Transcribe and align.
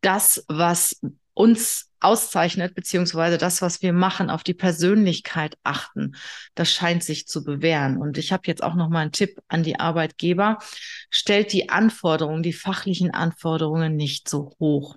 das, 0.00 0.44
was 0.48 1.00
uns 1.34 1.90
auszeichnet, 2.00 2.74
beziehungsweise 2.74 3.38
das, 3.38 3.62
was 3.62 3.82
wir 3.82 3.92
machen, 3.92 4.30
auf 4.30 4.42
die 4.42 4.54
Persönlichkeit 4.54 5.56
achten. 5.62 6.16
Das 6.54 6.72
scheint 6.72 7.04
sich 7.04 7.26
zu 7.26 7.44
bewähren. 7.44 7.98
Und 7.98 8.18
ich 8.18 8.32
habe 8.32 8.42
jetzt 8.46 8.62
auch 8.62 8.74
noch 8.74 8.88
mal 8.88 9.00
einen 9.00 9.12
Tipp 9.12 9.38
an 9.48 9.62
die 9.62 9.78
Arbeitgeber. 9.78 10.58
Stellt 11.10 11.52
die 11.52 11.68
Anforderungen, 11.68 12.42
die 12.42 12.52
fachlichen 12.52 13.12
Anforderungen 13.12 13.96
nicht 13.96 14.28
so 14.28 14.56
hoch. 14.58 14.96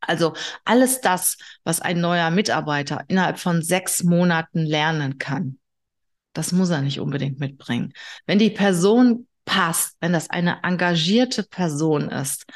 Also 0.00 0.34
alles 0.64 1.00
das, 1.00 1.36
was 1.64 1.80
ein 1.80 2.00
neuer 2.00 2.30
Mitarbeiter 2.30 3.04
innerhalb 3.08 3.38
von 3.38 3.60
sechs 3.60 4.02
Monaten 4.02 4.64
lernen 4.64 5.18
kann, 5.18 5.58
das 6.32 6.52
muss 6.52 6.70
er 6.70 6.80
nicht 6.80 7.00
unbedingt 7.00 7.38
mitbringen. 7.38 7.92
Wenn 8.24 8.38
die 8.38 8.50
Person 8.50 9.26
passt, 9.44 9.96
wenn 10.00 10.12
das 10.12 10.30
eine 10.30 10.62
engagierte 10.62 11.42
Person 11.42 12.08
ist, 12.08 12.46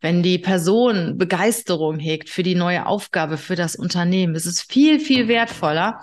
wenn 0.00 0.22
die 0.22 0.38
Person 0.38 1.18
Begeisterung 1.18 1.98
hegt 1.98 2.28
für 2.30 2.42
die 2.42 2.54
neue 2.54 2.86
Aufgabe, 2.86 3.36
für 3.36 3.56
das 3.56 3.76
Unternehmen, 3.76 4.34
ist 4.34 4.46
es 4.46 4.62
viel, 4.62 4.98
viel 5.00 5.28
wertvoller, 5.28 6.00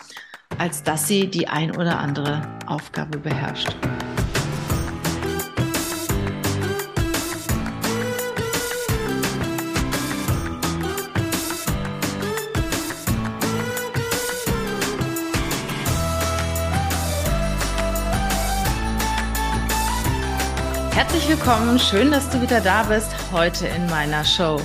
als 0.58 0.84
dass 0.84 1.08
sie 1.08 1.28
die 1.28 1.48
ein 1.48 1.76
oder 1.76 2.00
andere 2.00 2.42
Aufgabe 2.68 3.18
beherrscht. 3.18 3.76
Herzlich 20.98 21.30
willkommen, 21.30 21.78
schön, 21.78 22.10
dass 22.10 22.28
du 22.32 22.42
wieder 22.42 22.60
da 22.60 22.82
bist 22.82 23.12
heute 23.32 23.68
in 23.68 23.86
meiner 23.86 24.26
Show. 24.26 24.60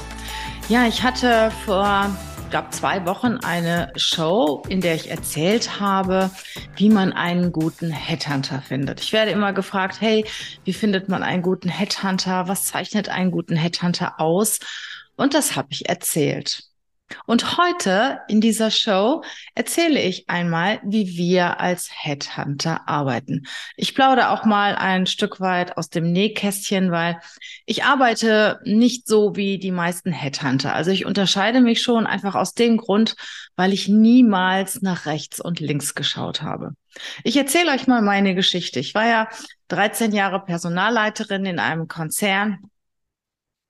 Ja, 0.71 0.87
ich 0.87 1.03
hatte 1.03 1.51
vor, 1.67 2.09
glaube, 2.49 2.71
zwei 2.71 3.05
Wochen 3.05 3.37
eine 3.45 3.93
Show, 3.97 4.63
in 4.67 4.81
der 4.81 4.95
ich 4.95 5.11
erzählt 5.11 5.79
habe, 5.79 6.31
wie 6.77 6.89
man 6.89 7.13
einen 7.13 7.53
guten 7.53 7.91
Headhunter 7.91 8.63
findet. 8.63 9.03
Ich 9.03 9.13
werde 9.13 9.31
immer 9.31 9.53
gefragt, 9.53 10.01
hey, 10.01 10.25
wie 10.65 10.73
findet 10.73 11.11
man 11.11 11.23
einen 11.23 11.43
guten 11.43 11.69
Headhunter? 11.69 12.49
Was 12.49 12.65
zeichnet 12.65 13.11
einen 13.11 13.31
guten 13.31 13.55
Headhunter 13.55 14.19
aus? 14.19 14.59
Und 15.17 15.35
das 15.35 15.55
habe 15.55 15.69
ich 15.71 15.91
erzählt. 15.91 16.63
Und 17.27 17.59
heute 17.59 18.21
in 18.29 18.41
dieser 18.41 18.71
Show 18.71 19.23
erzähle 19.55 20.01
ich 20.01 20.29
einmal, 20.29 20.81
wie 20.85 21.17
wir 21.17 21.61
als 21.61 21.91
Headhunter 21.93 22.89
arbeiten. 22.89 23.47
Ich 23.77 23.95
plaudere 23.95 24.31
auch 24.31 24.45
mal 24.45 24.75
ein 24.75 25.07
Stück 25.07 25.41
weit 25.41 25.77
aus 25.77 25.89
dem 25.89 26.11
Nähkästchen, 26.13 26.91
weil 26.91 27.19
ich 27.67 27.85
arbeite 27.85 28.61
nicht 28.65 29.07
so 29.07 29.37
wie 29.37 29.59
die 29.59 29.73
meisten 29.73 30.13
Headhunter. 30.13 30.75
Also 30.75 30.91
ich 30.91 31.07
unterscheide 31.07 31.61
mich 31.61 31.83
schon 31.83 32.07
einfach 32.07 32.35
aus 32.35 32.55
dem 32.55 32.77
Grund, 32.77 33.17
weil 33.57 33.73
ich 33.73 33.89
niemals 33.89 34.83
nach 34.83 35.07
rechts 35.07 35.41
und 35.41 35.61
links 35.61 35.95
geschaut 35.95 36.43
habe. 36.43 36.75
Ich 37.25 37.37
erzähle 37.37 37.73
euch 37.73 37.87
mal 37.87 38.03
meine 38.03 38.35
Geschichte. 38.35 38.81
Ich 38.81 38.95
war 38.95 39.07
ja 39.07 39.29
13 39.69 40.13
Jahre 40.13 40.45
Personalleiterin 40.45 41.47
in 41.47 41.59
einem 41.59 41.89
Konzern 41.89 42.59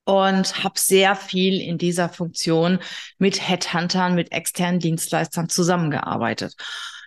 und 0.04 0.64
habe 0.64 0.78
sehr 0.78 1.14
viel 1.14 1.60
in 1.60 1.78
dieser 1.78 2.08
Funktion 2.08 2.78
mit 3.18 3.48
Headhuntern, 3.48 4.14
mit 4.14 4.32
externen 4.32 4.80
Dienstleistern 4.80 5.48
zusammengearbeitet. 5.48 6.54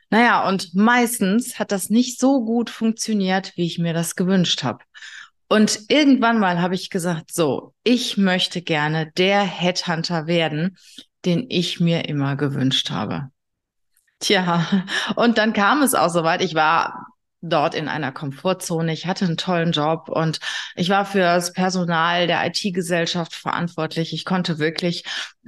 Naja, 0.09 0.47
und 0.47 0.73
meistens 0.75 1.59
hat 1.59 1.71
das 1.71 1.89
nicht 1.89 2.19
so 2.19 2.45
gut 2.45 2.69
funktioniert, 2.69 3.53
wie 3.55 3.65
ich 3.65 3.79
mir 3.79 3.93
das 3.93 4.15
gewünscht 4.15 4.63
habe. 4.63 4.79
Und 5.47 5.79
irgendwann 5.89 6.39
mal 6.39 6.61
habe 6.61 6.75
ich 6.75 6.89
gesagt, 6.89 7.33
so, 7.33 7.73
ich 7.83 8.17
möchte 8.17 8.61
gerne 8.61 9.11
der 9.17 9.41
Headhunter 9.41 10.27
werden, 10.27 10.77
den 11.25 11.45
ich 11.49 11.79
mir 11.79 12.07
immer 12.07 12.35
gewünscht 12.35 12.89
habe. 12.89 13.29
Tja, 14.19 14.65
und 15.15 15.37
dann 15.37 15.53
kam 15.53 15.81
es 15.81 15.93
auch 15.93 16.09
soweit. 16.09 16.41
Ich 16.41 16.55
war 16.55 17.07
dort 17.49 17.75
in 17.75 17.87
einer 17.87 18.11
Komfortzone. 18.11 18.91
Ich 18.93 19.05
hatte 19.05 19.25
einen 19.25 19.37
tollen 19.37 19.71
Job 19.71 20.09
und 20.09 20.39
ich 20.75 20.89
war 20.89 21.05
für 21.05 21.19
das 21.19 21.53
Personal 21.53 22.27
der 22.27 22.45
IT-Gesellschaft 22.45 23.33
verantwortlich. 23.33 24.13
Ich 24.13 24.25
konnte 24.25 24.59
wirklich 24.59 25.03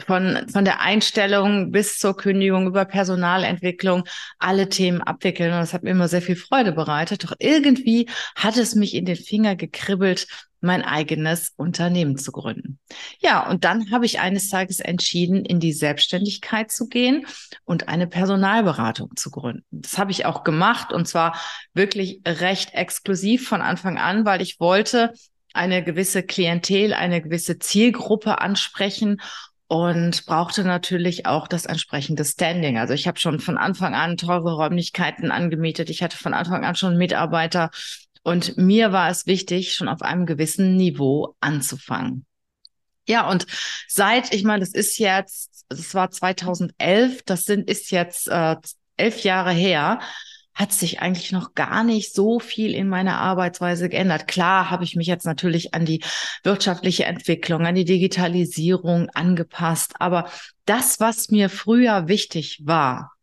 von, 0.05 0.47
von 0.51 0.65
der 0.65 0.81
Einstellung 0.81 1.71
bis 1.71 1.97
zur 1.97 2.15
Kündigung 2.15 2.67
über 2.67 2.85
Personalentwicklung 2.85 4.03
alle 4.39 4.69
Themen 4.69 5.01
abwickeln. 5.01 5.51
Und 5.51 5.59
das 5.59 5.73
hat 5.73 5.83
mir 5.83 5.91
immer 5.91 6.07
sehr 6.07 6.21
viel 6.21 6.35
Freude 6.35 6.71
bereitet. 6.71 7.23
Doch 7.23 7.33
irgendwie 7.39 8.09
hat 8.35 8.57
es 8.57 8.75
mich 8.75 8.93
in 8.93 9.05
den 9.05 9.15
Finger 9.15 9.55
gekribbelt, 9.55 10.27
mein 10.61 10.83
eigenes 10.83 11.53
Unternehmen 11.55 12.17
zu 12.17 12.31
gründen. 12.31 12.79
Ja, 13.19 13.47
und 13.49 13.63
dann 13.63 13.91
habe 13.91 14.05
ich 14.05 14.19
eines 14.19 14.49
Tages 14.49 14.79
entschieden, 14.79 15.45
in 15.45 15.59
die 15.59 15.73
Selbstständigkeit 15.73 16.71
zu 16.71 16.87
gehen 16.87 17.25
und 17.65 17.87
eine 17.87 18.07
Personalberatung 18.07 19.15
zu 19.15 19.31
gründen. 19.31 19.63
Das 19.71 19.97
habe 19.97 20.11
ich 20.11 20.25
auch 20.25 20.43
gemacht 20.43 20.91
und 20.91 21.07
zwar 21.07 21.39
wirklich 21.73 22.21
recht 22.25 22.73
exklusiv 22.73 23.47
von 23.47 23.61
Anfang 23.61 23.97
an, 23.97 24.25
weil 24.25 24.41
ich 24.41 24.59
wollte 24.59 25.13
eine 25.53 25.83
gewisse 25.83 26.23
Klientel, 26.23 26.93
eine 26.93 27.21
gewisse 27.21 27.59
Zielgruppe 27.59 28.39
ansprechen 28.41 29.19
und 29.67 30.25
brauchte 30.25 30.63
natürlich 30.63 31.25
auch 31.25 31.47
das 31.47 31.65
entsprechende 31.65 32.23
Standing. 32.23 32.77
Also 32.77 32.93
ich 32.93 33.07
habe 33.07 33.19
schon 33.19 33.39
von 33.39 33.57
Anfang 33.57 33.95
an 33.95 34.15
teure 34.15 34.53
Räumlichkeiten 34.53 35.29
angemietet. 35.29 35.89
Ich 35.89 36.01
hatte 36.01 36.15
von 36.15 36.33
Anfang 36.33 36.63
an 36.63 36.75
schon 36.75 36.97
Mitarbeiter 36.97 37.69
und 38.27 38.57
mir 38.57 38.91
war 38.91 39.09
es 39.09 39.25
wichtig, 39.25 39.73
schon 39.73 39.87
auf 39.87 40.01
einem 40.01 40.25
gewissen 40.25 40.75
Niveau 40.75 41.37
anzufangen. 41.39 42.25
Ja, 43.07 43.29
und 43.29 43.47
seit, 43.87 44.33
ich 44.33 44.43
meine, 44.43 44.59
das 44.59 44.73
ist 44.73 44.97
jetzt, 44.97 45.63
das 45.69 45.93
war 45.93 46.11
2011, 46.11 47.23
das 47.23 47.45
sind, 47.45 47.69
ist 47.69 47.89
jetzt 47.89 48.27
äh, 48.27 48.57
elf 48.97 49.23
Jahre 49.23 49.51
her, 49.51 50.01
hat 50.53 50.73
sich 50.73 50.99
eigentlich 50.99 51.31
noch 51.31 51.53
gar 51.53 51.85
nicht 51.85 52.13
so 52.13 52.41
viel 52.41 52.73
in 52.75 52.89
meiner 52.89 53.17
Arbeitsweise 53.17 53.87
geändert. 53.87 54.27
Klar 54.27 54.69
habe 54.69 54.83
ich 54.83 54.97
mich 54.97 55.07
jetzt 55.07 55.25
natürlich 55.25 55.73
an 55.73 55.85
die 55.85 56.03
wirtschaftliche 56.43 57.05
Entwicklung, 57.05 57.65
an 57.65 57.75
die 57.75 57.85
Digitalisierung 57.85 59.09
angepasst, 59.11 59.93
aber 59.99 60.29
das, 60.65 60.99
was 60.99 61.29
mir 61.29 61.49
früher 61.49 62.09
wichtig 62.09 62.59
war, 62.65 63.16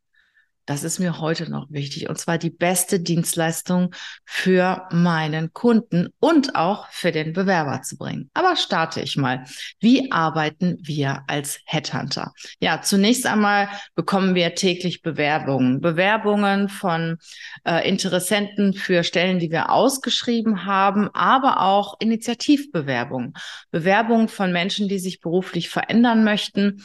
das 0.67 0.83
ist 0.83 0.99
mir 0.99 1.21
heute 1.21 1.51
noch 1.51 1.71
wichtig. 1.71 2.09
Und 2.09 2.19
zwar 2.19 2.39
die 2.39 2.51
beste 2.51 3.01
Dienstleistung 3.01 3.95
für 4.25 4.89
meinen 4.91 5.53
Kunden 5.53 6.09
und 6.21 6.57
auch 6.57 6.89
für 6.91 7.13
den 7.13 7.33
Bewerber 7.33 7.83
zu 7.83 7.97
bringen. 7.97 8.31
Aber 8.35 8.57
starte 8.57 9.01
ich 9.01 9.17
mal. 9.17 9.45
Wie 9.81 10.11
arbeiten 10.11 10.79
wir 10.81 11.25
als 11.27 11.61
Headhunter? 11.67 12.33
Ja, 12.61 12.81
zunächst 12.81 13.27
einmal 13.27 13.69
bekommen 13.95 14.35
wir 14.35 14.55
täglich 14.55 15.03
Bewerbungen. 15.03 15.81
Bewerbungen 15.81 16.69
von 16.69 17.19
äh, 17.65 17.87
Interessenten 17.89 18.73
für 18.73 19.05
Stellen, 19.05 19.39
die 19.39 19.51
wir 19.51 19.71
ausgeschrieben 19.71 20.65
haben, 20.65 21.09
aber 21.13 21.61
auch 21.61 21.97
Initiativbewerbungen. 22.01 23.35
Bewerbungen 23.71 24.29
von 24.29 24.53
Menschen, 24.53 24.89
die 24.89 24.99
sich 24.99 25.21
beruflich 25.21 25.69
verändern 25.69 26.25
möchten 26.25 26.83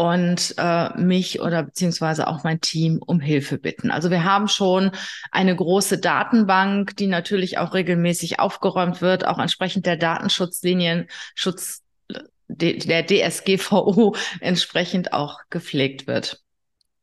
und 0.00 0.54
äh, 0.56 0.98
mich 0.98 1.42
oder 1.42 1.62
beziehungsweise 1.62 2.26
auch 2.26 2.42
mein 2.42 2.62
Team 2.62 3.02
um 3.04 3.20
Hilfe 3.20 3.58
bitten. 3.58 3.90
Also 3.90 4.10
wir 4.10 4.24
haben 4.24 4.48
schon 4.48 4.92
eine 5.30 5.54
große 5.54 5.98
Datenbank, 5.98 6.96
die 6.96 7.06
natürlich 7.06 7.58
auch 7.58 7.74
regelmäßig 7.74 8.40
aufgeräumt 8.40 9.02
wird, 9.02 9.26
auch 9.26 9.38
entsprechend 9.38 9.84
der 9.84 9.98
Datenschutzlinien, 9.98 11.06
Schutz 11.34 11.82
der 12.48 13.06
DSGVO 13.06 14.16
entsprechend 14.40 15.12
auch 15.12 15.40
gepflegt 15.50 16.06
wird. 16.06 16.40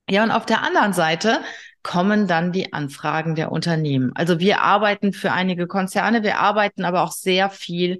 Ja, 0.09 0.23
und 0.23 0.31
auf 0.31 0.47
der 0.47 0.63
anderen 0.63 0.93
Seite 0.93 1.41
kommen 1.83 2.27
dann 2.27 2.51
die 2.51 2.73
Anfragen 2.73 3.35
der 3.35 3.51
Unternehmen. 3.51 4.11
Also 4.15 4.39
wir 4.39 4.61
arbeiten 4.63 5.13
für 5.13 5.31
einige 5.31 5.67
Konzerne, 5.67 6.23
wir 6.23 6.39
arbeiten 6.39 6.83
aber 6.83 7.03
auch 7.03 7.11
sehr 7.11 7.51
viel 7.51 7.99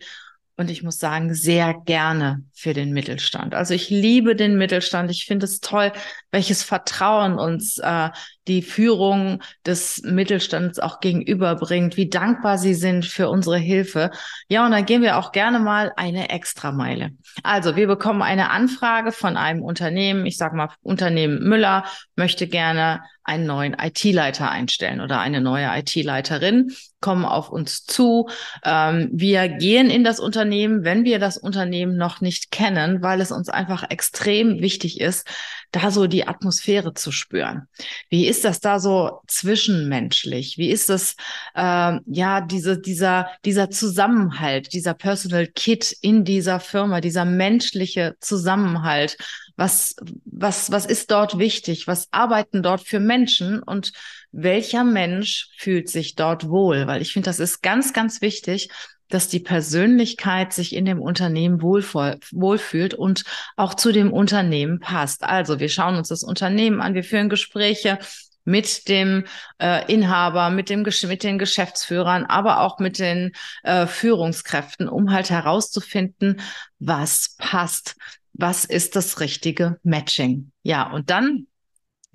und 0.58 0.72
ich 0.72 0.82
muss 0.82 0.98
sagen, 0.98 1.34
sehr 1.36 1.76
gerne 1.86 2.44
für 2.52 2.74
den 2.74 2.92
Mittelstand. 2.92 3.54
Also 3.54 3.76
ich 3.76 3.90
liebe 3.92 4.36
den 4.36 4.58
Mittelstand. 4.58 5.12
Ich 5.12 5.26
finde 5.26 5.46
es 5.46 5.60
toll, 5.60 5.92
welches 6.32 6.64
Vertrauen 6.64 7.38
uns 7.38 7.78
äh, 7.78 8.10
die 8.48 8.62
Führung 8.62 9.42
des 9.66 10.02
Mittelstands 10.04 10.80
auch 10.80 11.00
gegenüberbringt, 11.00 11.98
wie 11.98 12.10
dankbar 12.10 12.58
sie 12.58 12.74
sind 12.74 13.06
für 13.06 13.30
unsere 13.30 13.58
Hilfe. 13.58 14.12
Ja, 14.50 14.66
und 14.66 14.72
dann 14.72 14.86
gehen 14.86 15.02
wir 15.02 15.18
auch 15.18 15.32
gerne 15.32 15.60
mal 15.60 15.92
eine 15.96 16.30
Extrameile. 16.30 17.12
Also 17.44 17.76
wir 17.76 17.88
bekommen 17.88 18.22
eine 18.22 18.50
Anfrage 18.52 19.12
von 19.12 19.38
einem 19.38 19.62
Unternehmen, 19.62 20.26
ich 20.26 20.38
sage 20.38 20.56
mal 20.56 20.70
Unternehmen 20.82 21.48
Müller, 21.48 21.86
möchte 22.16 22.48
gerne 22.48 23.02
einen 23.28 23.46
neuen 23.46 23.76
IT-Leiter 23.78 24.50
einstellen 24.50 25.02
oder 25.02 25.20
eine 25.20 25.42
neue 25.42 25.68
IT-Leiterin, 25.78 26.72
kommen 27.02 27.26
auf 27.26 27.50
uns 27.50 27.84
zu. 27.84 28.30
Ähm, 28.64 29.10
wir 29.12 29.50
gehen 29.50 29.90
in 29.90 30.06
das 30.06 30.22
Unternehmen, 30.22 30.86
wenn 30.86 31.04
wir 31.04 31.20
das 31.20 31.38
Unternehmen 31.38 31.98
noch 31.98 32.22
nicht 32.22 32.52
kennen, 32.52 33.04
weil 33.04 33.20
es 33.20 33.34
uns 33.34 33.50
einfach 33.50 33.90
extrem 33.90 34.62
wichtig 34.62 35.02
ist, 35.02 35.28
da 35.72 35.92
so 35.92 36.08
die 36.08 36.26
Atmosphäre 36.26 36.94
zu 36.94 37.12
spüren. 37.12 37.68
Wie 38.10 38.28
ist 38.28 38.37
ist 38.38 38.46
das 38.46 38.60
da 38.60 38.80
so 38.80 39.22
zwischenmenschlich? 39.28 40.60
Wie 40.60 40.70
ist 40.70 40.90
das, 40.90 41.16
äh, 41.56 42.00
ja, 42.06 42.42
diese, 42.42 42.80
dieser, 42.80 43.30
dieser 43.46 43.72
Zusammenhalt, 43.72 44.74
dieser 44.74 44.94
Personal 44.94 45.48
Kit 45.48 45.92
in 46.02 46.24
dieser 46.24 46.60
Firma, 46.60 47.02
dieser 47.02 47.26
menschliche 47.26 48.16
Zusammenhalt? 48.20 49.18
Was, 49.56 49.96
was, 50.26 50.72
was 50.72 50.86
ist 50.86 51.10
dort 51.10 51.40
wichtig? 51.40 51.88
Was 51.88 52.10
arbeiten 52.12 52.62
dort 52.62 52.82
für 52.82 53.00
Menschen 53.00 53.64
und 53.64 53.92
welcher 54.32 54.84
Mensch 54.84 55.50
fühlt 55.58 55.90
sich 55.90 56.14
dort 56.14 56.48
wohl? 56.48 56.86
Weil 56.86 57.02
ich 57.02 57.14
finde, 57.14 57.26
das 57.26 57.40
ist 57.40 57.64
ganz, 57.64 57.92
ganz 57.92 58.22
wichtig, 58.22 58.70
dass 59.10 59.30
die 59.30 59.40
Persönlichkeit 59.40 60.54
sich 60.54 60.76
in 60.76 60.86
dem 60.86 61.02
Unternehmen 61.02 61.62
wohlfühlt 61.62 62.94
und 62.94 63.24
auch 63.56 63.74
zu 63.74 63.92
dem 63.92 64.12
Unternehmen 64.12 64.80
passt. 64.80 65.24
Also 65.24 65.60
wir 65.60 65.70
schauen 65.70 65.96
uns 65.96 66.10
das 66.10 66.24
Unternehmen 66.24 66.82
an, 66.82 66.94
wir 66.94 67.04
führen 67.04 67.30
Gespräche 67.30 68.00
mit 68.48 68.88
dem 68.88 69.26
äh, 69.62 69.92
Inhaber, 69.94 70.50
mit 70.50 70.70
dem 70.70 70.84
mit 70.84 71.24
den 71.24 71.38
Geschäftsführern, 71.38 72.24
aber 72.24 72.62
auch 72.62 72.80
mit 72.80 72.98
den 72.98 73.34
äh, 73.64 73.86
Führungskräften, 73.86 74.88
um 74.88 75.12
halt 75.12 75.30
herauszufinden, 75.30 76.40
was 76.80 77.36
passt, 77.38 77.98
was 78.32 78.64
ist 78.64 78.96
das 78.96 79.20
richtige 79.20 79.80
Matching. 79.84 80.52
Ja, 80.64 80.90
und 80.90 81.10
dann 81.10 81.48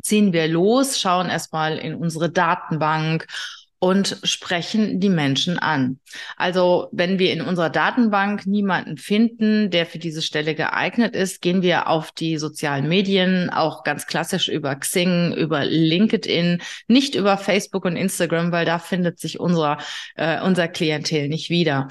ziehen 0.02 0.32
wir 0.32 0.48
los, 0.48 0.98
schauen 0.98 1.28
erstmal 1.28 1.76
in 1.76 1.94
unsere 1.94 2.30
Datenbank 2.30 3.26
und 3.82 4.20
sprechen 4.22 5.00
die 5.00 5.08
Menschen 5.08 5.58
an. 5.58 5.98
Also 6.36 6.88
wenn 6.92 7.18
wir 7.18 7.32
in 7.32 7.40
unserer 7.40 7.68
Datenbank 7.68 8.46
niemanden 8.46 8.96
finden, 8.96 9.70
der 9.70 9.86
für 9.86 9.98
diese 9.98 10.22
Stelle 10.22 10.54
geeignet 10.54 11.16
ist, 11.16 11.42
gehen 11.42 11.62
wir 11.62 11.88
auf 11.88 12.12
die 12.12 12.38
sozialen 12.38 12.88
Medien, 12.88 13.50
auch 13.50 13.82
ganz 13.82 14.06
klassisch 14.06 14.46
über 14.46 14.76
Xing, 14.76 15.32
über 15.32 15.64
LinkedIn, 15.64 16.62
nicht 16.86 17.16
über 17.16 17.36
Facebook 17.36 17.84
und 17.84 17.96
Instagram, 17.96 18.52
weil 18.52 18.66
da 18.66 18.78
findet 18.78 19.18
sich 19.18 19.40
unser, 19.40 19.78
äh, 20.14 20.40
unser 20.42 20.68
Klientel 20.68 21.28
nicht 21.28 21.50
wieder 21.50 21.88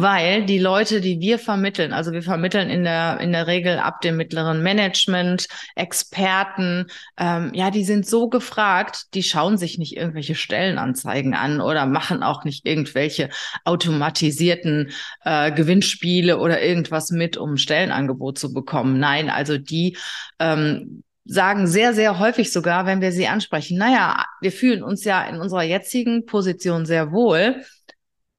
weil 0.00 0.44
die 0.44 0.58
Leute, 0.58 1.00
die 1.00 1.20
wir 1.20 1.38
vermitteln, 1.38 1.92
also 1.92 2.12
wir 2.12 2.22
vermitteln 2.22 2.68
in 2.68 2.84
der 2.84 3.20
in 3.20 3.32
der 3.32 3.46
Regel 3.46 3.78
ab 3.78 4.00
dem 4.00 4.16
mittleren 4.16 4.62
Management 4.62 5.46
Experten, 5.76 6.86
ähm, 7.16 7.52
ja, 7.54 7.70
die 7.70 7.84
sind 7.84 8.06
so 8.06 8.28
gefragt, 8.28 9.14
die 9.14 9.22
schauen 9.22 9.56
sich 9.56 9.78
nicht 9.78 9.96
irgendwelche 9.96 10.34
Stellenanzeigen 10.34 11.34
an 11.34 11.60
oder 11.60 11.86
machen 11.86 12.22
auch 12.22 12.44
nicht 12.44 12.66
irgendwelche 12.66 13.28
automatisierten 13.64 14.90
äh, 15.24 15.52
Gewinnspiele 15.52 16.38
oder 16.38 16.60
irgendwas 16.60 17.10
mit, 17.10 17.36
um 17.36 17.52
ein 17.52 17.58
Stellenangebot 17.58 18.38
zu 18.38 18.52
bekommen. 18.52 18.98
Nein, 18.98 19.30
also 19.30 19.58
die 19.58 19.96
ähm, 20.40 21.04
sagen 21.24 21.66
sehr, 21.66 21.94
sehr 21.94 22.18
häufig 22.18 22.52
sogar, 22.52 22.84
wenn 22.86 23.00
wir 23.00 23.12
sie 23.12 23.28
ansprechen, 23.28 23.78
naja, 23.78 24.24
wir 24.40 24.52
fühlen 24.52 24.82
uns 24.82 25.04
ja 25.04 25.24
in 25.24 25.40
unserer 25.40 25.62
jetzigen 25.62 26.26
Position 26.26 26.84
sehr 26.84 27.12
wohl 27.12 27.64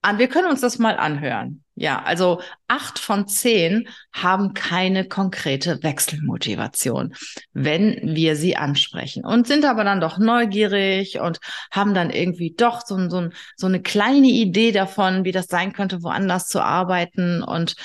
an. 0.06 0.20
Wir 0.20 0.28
können 0.28 0.50
uns 0.50 0.62
das 0.62 0.80
mal 0.80 0.98
anhören. 0.98 1.64
Ja, 1.78 2.02
also 2.02 2.42
acht 2.70 3.00
von 3.00 3.28
zehn 3.28 3.90
haben 4.14 4.54
keine 4.54 5.10
konkrete 5.10 5.84
Wechselmotivation, 5.84 7.14
wenn 7.52 8.00
wir 8.16 8.38
sie 8.38 8.56
ansprechen 8.56 9.26
und 9.26 9.46
sind 9.46 9.66
aber 9.66 9.84
dann 9.84 10.00
doch 10.00 10.18
neugierig 10.18 11.20
und 11.20 11.40
haben 11.72 11.94
dann 11.94 12.12
irgendwie 12.12 12.54
doch 12.56 12.86
so, 12.86 13.10
so, 13.10 13.28
so 13.58 13.68
eine 13.68 13.82
kleine 13.82 14.28
Idee 14.28 14.72
davon, 14.72 15.26
wie 15.26 15.34
das 15.34 15.48
sein 15.48 15.74
könnte, 15.74 16.02
woanders 16.02 16.48
zu 16.48 16.62
arbeiten 16.62 17.44
und 17.44 17.76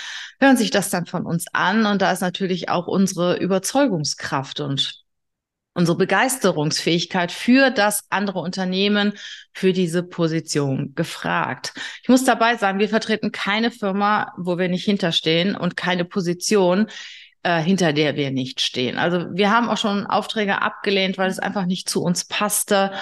hören 0.41 0.57
sich 0.57 0.71
das 0.71 0.91
dann 0.91 1.07
von 1.07 1.27
uns 1.27 1.47
an. 1.53 1.85
Und 1.85 2.01
da 2.01 2.13
ist 2.13 2.21
natürlich 2.21 2.69
auch 2.69 2.87
unsere 2.87 3.39
Überzeugungskraft 3.39 4.61
und 4.61 5.03
unsere 5.73 5.97
Begeisterungsfähigkeit 5.97 7.31
für 7.33 7.71
das 7.71 8.05
andere 8.11 8.41
Unternehmen, 8.41 9.13
für 9.53 9.73
diese 9.73 10.03
Position 10.03 10.95
gefragt. 10.95 11.73
Ich 12.03 12.09
muss 12.09 12.25
dabei 12.25 12.57
sagen, 12.57 12.79
wir 12.79 12.89
vertreten 12.89 13.33
keine 13.33 13.71
Firma, 13.71 14.33
wo 14.37 14.59
wir 14.59 14.69
nicht 14.69 14.85
hinterstehen 14.85 15.55
und 15.55 15.77
keine 15.77 16.05
Position, 16.05 16.89
äh, 17.43 17.61
hinter 17.61 17.93
der 17.93 18.17
wir 18.17 18.31
nicht 18.31 18.61
stehen. 18.61 18.99
Also 18.99 19.27
wir 19.33 19.51
haben 19.51 19.69
auch 19.69 19.79
schon 19.79 20.07
Aufträge 20.07 20.61
abgelehnt, 20.61 21.19
weil 21.19 21.31
es 21.31 21.39
einfach 21.39 21.67
nicht 21.67 21.89
zu 21.89 22.03
uns 22.03 22.25
passte 22.25 22.93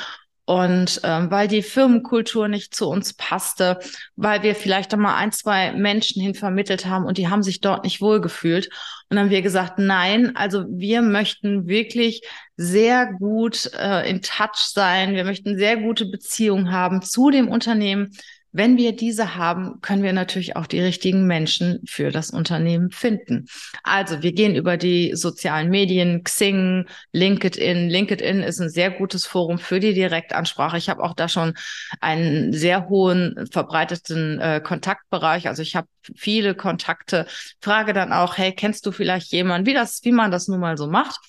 und 0.49 1.03
ähm, 1.05 1.31
weil 1.31 1.47
die 1.47 1.61
Firmenkultur 1.61 2.49
nicht 2.49 2.75
zu 2.75 2.89
uns 2.89 3.13
passte, 3.13 3.79
weil 4.17 4.43
wir 4.43 4.55
vielleicht 4.55 4.95
einmal 4.95 5.17
ein, 5.17 5.31
zwei 5.31 5.73
Menschen 5.73 6.23
hin 6.23 6.35
vermittelt 6.35 6.87
haben 6.87 7.05
und 7.05 7.19
die 7.19 7.29
haben 7.29 7.43
sich 7.43 7.61
dort 7.61 7.85
nicht 7.85 8.01
wohlgefühlt. 8.01 8.69
Und 8.69 9.17
dann 9.17 9.19
haben 9.19 9.31
wir 9.31 9.43
gesagt, 9.43 9.79
nein, 9.79 10.35
also 10.37 10.65
wir 10.71 11.03
möchten 11.03 11.69
wirklich 11.69 12.23
sehr 12.57 13.13
gut 13.13 13.71
äh, 13.79 14.09
in 14.09 14.23
Touch 14.23 14.57
sein. 14.57 15.15
Wir 15.15 15.25
möchten 15.25 15.59
sehr 15.59 15.77
gute 15.77 16.07
Beziehungen 16.07 16.73
haben 16.73 17.03
zu 17.03 17.29
dem 17.29 17.49
Unternehmen, 17.49 18.17
wenn 18.53 18.77
wir 18.77 18.97
diese 18.97 19.37
haben, 19.37 19.81
können 19.83 20.03
wir 20.03 20.13
natürlich 20.13 20.57
auch 20.57 20.67
die 20.67 20.81
richtigen 20.81 21.27
Menschen 21.27 21.81
für 21.87 22.11
das 22.11 22.31
Unternehmen 22.31 22.91
finden. 22.91 23.47
Also 23.83 24.23
wir 24.23 24.33
gehen 24.33 24.55
über 24.55 24.77
die 24.77 25.15
sozialen 25.15 25.69
Medien, 25.69 26.25
Xing, 26.25 26.87
LinkedIn. 27.13 27.89
LinkedIn 27.89 28.43
ist 28.43 28.61
ein 28.61 28.71
sehr 28.71 28.91
gutes 28.91 29.27
Forum 29.27 29.59
für 29.59 29.81
die 29.81 29.95
Direktansprache. 29.95 30.79
Ich 30.79 30.89
habe 30.89 31.03
auch 31.03 31.15
da 31.15 31.29
schon 31.29 31.55
einen 32.01 32.53
sehr 32.53 32.89
hohen 32.89 33.47
verbreiteten 33.51 34.41
äh, 34.41 34.61
Kontaktbereich. 34.65 35.49
Also 35.49 35.63
ich 35.63 35.77
habe 35.77 35.89
viele 36.17 36.55
Kontakte. 36.55 37.27
Frage 37.61 37.93
dann 37.93 38.13
auch, 38.13 38.39
hey, 38.39 38.53
kennst 38.53 38.87
du 38.87 38.93
vielleicht 38.93 39.31
jemanden, 39.33 39.67
wie 39.67 39.75
das, 39.75 40.01
wie 40.05 40.13
man 40.13 40.31
das 40.31 40.49
nun 40.49 40.61
mal 40.61 40.77
so 40.79 40.87
macht? 40.87 41.21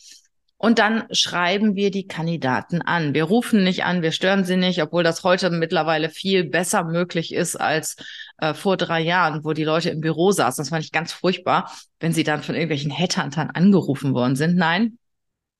Und 0.61 0.77
dann 0.77 1.05
schreiben 1.11 1.75
wir 1.77 1.89
die 1.89 2.05
Kandidaten 2.05 2.81
an. 2.81 3.13
Wir 3.13 3.23
rufen 3.23 3.63
nicht 3.63 3.85
an, 3.85 4.01
wir 4.01 4.11
stören 4.11 4.43
sie 4.43 4.57
nicht, 4.57 4.83
obwohl 4.83 5.03
das 5.03 5.23
heute 5.23 5.49
mittlerweile 5.51 6.09
viel 6.09 6.43
besser 6.43 6.83
möglich 6.83 7.33
ist 7.33 7.55
als 7.55 7.95
äh, 8.39 8.53
vor 8.53 8.75
drei 8.75 8.99
Jahren, 8.99 9.45
wo 9.45 9.53
die 9.53 9.63
Leute 9.63 9.89
im 9.89 10.01
Büro 10.01 10.31
saßen. 10.31 10.61
Das 10.61 10.69
fand 10.69 10.83
ich 10.83 10.91
ganz 10.91 11.13
furchtbar, 11.13 11.71
wenn 12.01 12.11
sie 12.11 12.25
dann 12.25 12.43
von 12.43 12.55
irgendwelchen 12.55 12.91
Headhuntern 12.91 13.51
angerufen 13.51 14.13
worden 14.13 14.35
sind. 14.35 14.57
Nein, 14.57 14.97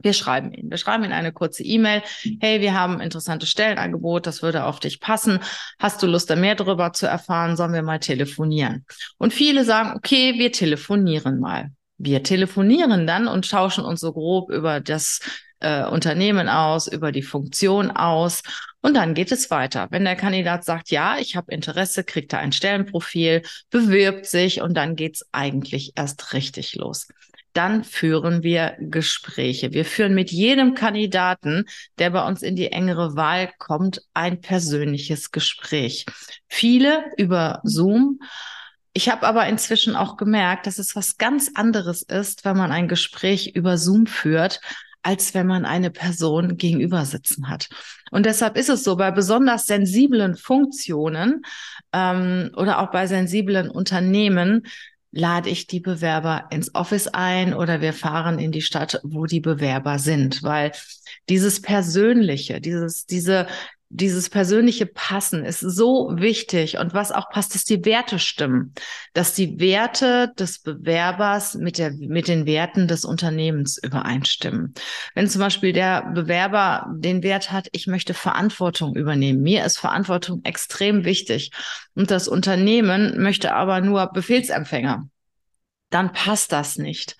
wir 0.02 0.12
schreiben 0.12 0.52
ihnen. 0.52 0.70
Wir 0.70 0.78
schreiben 0.78 1.06
ihnen 1.06 1.14
eine 1.14 1.32
kurze 1.32 1.64
E-Mail. 1.64 2.04
Hey, 2.42 2.60
wir 2.60 2.74
haben 2.74 2.96
ein 2.96 3.02
interessantes 3.02 3.50
Stellenangebot. 3.50 4.28
Das 4.28 4.42
würde 4.42 4.66
auf 4.66 4.82
dich 4.82 5.00
passen. 5.00 5.40
Hast 5.80 6.04
du 6.04 6.08
Lust, 6.08 6.30
da 6.30 6.36
mehr 6.36 6.56
darüber 6.56 6.92
zu 6.92 7.06
erfahren? 7.06 7.56
Sollen 7.56 7.72
wir 7.72 7.84
mal 7.84 8.00
telefonieren? 8.00 8.86
Und 9.18 9.34
viele 9.34 9.64
sagen, 9.64 9.94
okay, 9.96 10.34
wir 10.38 10.52
telefonieren 10.52 11.40
mal. 11.40 11.72
Wir 12.00 12.24
telefonieren 12.24 13.06
dann 13.06 13.28
und 13.28 13.50
tauschen 13.50 13.84
uns 13.84 14.00
so 14.00 14.14
grob 14.14 14.50
über 14.50 14.80
das 14.80 15.20
äh, 15.60 15.84
Unternehmen 15.86 16.48
aus, 16.48 16.88
über 16.88 17.12
die 17.12 17.22
Funktion 17.22 17.92
aus. 17.92 18.42
Und 18.82 18.96
dann 18.96 19.14
geht 19.14 19.32
es 19.32 19.52
weiter. 19.52 19.88
Wenn 19.92 20.06
der 20.06 20.16
Kandidat 20.16 20.64
sagt, 20.64 20.90
ja, 20.90 21.18
ich 21.20 21.36
habe 21.36 21.52
Interesse, 21.52 22.06
kriegt 22.06 22.32
er 22.32 22.40
ein 22.40 22.54
Stellenprofil, 22.54 23.44
bewirbt 23.70 24.26
sich 24.26 24.62
und 24.62 24.76
dann 24.76 24.96
geht's 24.96 25.26
eigentlich 25.34 25.92
erst 25.96 26.34
richtig 26.34 26.76
los. 26.76 27.10
Dann 27.52 27.84
führen 27.84 28.44
wir 28.44 28.78
Gespräche. 28.80 29.74
Wir 29.74 29.84
führen 29.84 30.16
mit 30.16 30.32
jedem 30.32 30.76
Kandidaten, 30.76 31.66
der 31.98 32.12
bei 32.12 32.26
uns 32.26 32.42
in 32.42 32.56
die 32.56 32.72
engere 32.72 33.18
Wahl 33.18 33.52
kommt, 33.58 34.02
ein 34.14 34.40
persönliches 34.40 35.32
Gespräch. 35.32 36.06
Viele 36.48 37.04
über 37.18 37.60
Zoom 37.64 38.20
ich 38.94 39.10
habe 39.10 39.28
aber 39.28 39.48
inzwischen 39.48 39.96
auch 39.96 40.18
gemerkt, 40.18 40.68
dass 40.68 40.80
es 40.80 40.96
was 40.96 41.18
ganz 41.18 41.52
anderes 41.54 42.02
ist, 42.02 42.46
wenn 42.46 42.58
man 42.58 42.72
ein 42.72 42.88
Gespräch 42.88 43.56
über 43.56 43.78
Zoom 43.78 44.08
führt, 44.08 44.62
als 45.02 45.34
wenn 45.34 45.48
man 45.48 45.66
eine 45.66 45.92
Person 45.92 46.58
gegenüber 46.58 47.06
sitzen 47.06 47.50
hat. 47.50 47.70
Und 48.12 48.26
deshalb 48.26 48.58
ist 48.58 48.70
es 48.70 48.84
so, 48.84 48.96
bei 48.96 49.12
besonders 49.12 49.66
sensiblen 49.66 50.36
Funktionen 50.36 51.44
ähm, 51.94 52.52
oder 52.56 52.80
auch 52.80 52.92
bei 52.92 53.08
sensiblen 53.08 53.70
Unternehmen 53.70 54.64
lade 55.12 55.50
ich 55.50 55.68
die 55.68 55.80
Bewerber 55.80 56.48
ins 56.52 56.76
Office 56.76 57.08
ein 57.08 57.54
oder 57.54 57.82
wir 57.82 57.94
fahren 57.94 58.40
in 58.40 58.52
die 58.52 58.62
Stadt, 58.62 59.00
wo 59.04 59.26
die 59.26 59.40
Bewerber 59.40 59.98
sind, 60.00 60.44
weil 60.44 60.72
dieses 61.30 61.62
Persönliche, 61.62 62.62
dieses, 62.62 63.06
diese 63.06 63.48
dieses 63.92 64.30
persönliche 64.30 64.86
Passen 64.86 65.44
ist 65.44 65.62
so 65.62 66.12
wichtig. 66.14 66.78
Und 66.78 66.94
was 66.94 67.12
auch 67.12 67.30
passt, 67.30 67.56
dass 67.56 67.64
die 67.64 67.84
Werte 67.86 68.20
stimmen, 68.20 68.74
dass 69.14 69.34
die 69.34 69.60
Werte 69.60 70.32
des 70.38 70.60
Bewerbers 70.60 71.56
mit, 71.56 71.80
der, 71.80 71.92
mit 71.92 72.28
den 72.28 72.46
Werten 72.46 72.88
des 72.88 73.04
Unternehmens 73.04 73.80
übereinstimmen. 73.82 74.76
Wenn 75.16 75.28
zum 75.28 75.42
Beispiel 75.42 75.74
der 75.74 76.12
Bewerber 76.14 76.86
den 76.96 77.24
Wert 77.24 77.52
hat, 77.52 77.68
ich 77.72 77.88
möchte 77.88 78.14
Verantwortung 78.14 78.96
übernehmen, 78.96 79.42
mir 79.42 79.66
ist 79.66 79.78
Verantwortung 79.80 80.42
extrem 80.44 81.04
wichtig 81.04 81.52
und 81.96 82.12
das 82.12 82.28
Unternehmen 82.28 83.22
möchte 83.22 83.56
aber 83.56 83.82
nur 83.82 84.12
Befehlsempfänger, 84.14 85.10
dann 85.90 86.14
passt 86.14 86.52
das 86.52 86.78
nicht. 86.78 87.18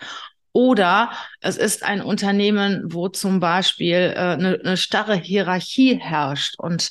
Oder 0.52 1.10
es 1.40 1.56
ist 1.56 1.84
ein 1.84 2.02
Unternehmen, 2.02 2.82
wo 2.86 3.08
zum 3.08 3.40
Beispiel 3.40 4.12
äh, 4.14 4.18
eine, 4.18 4.60
eine 4.64 4.76
starre 4.76 5.14
Hierarchie 5.14 5.98
herrscht 6.00 6.56
und 6.58 6.90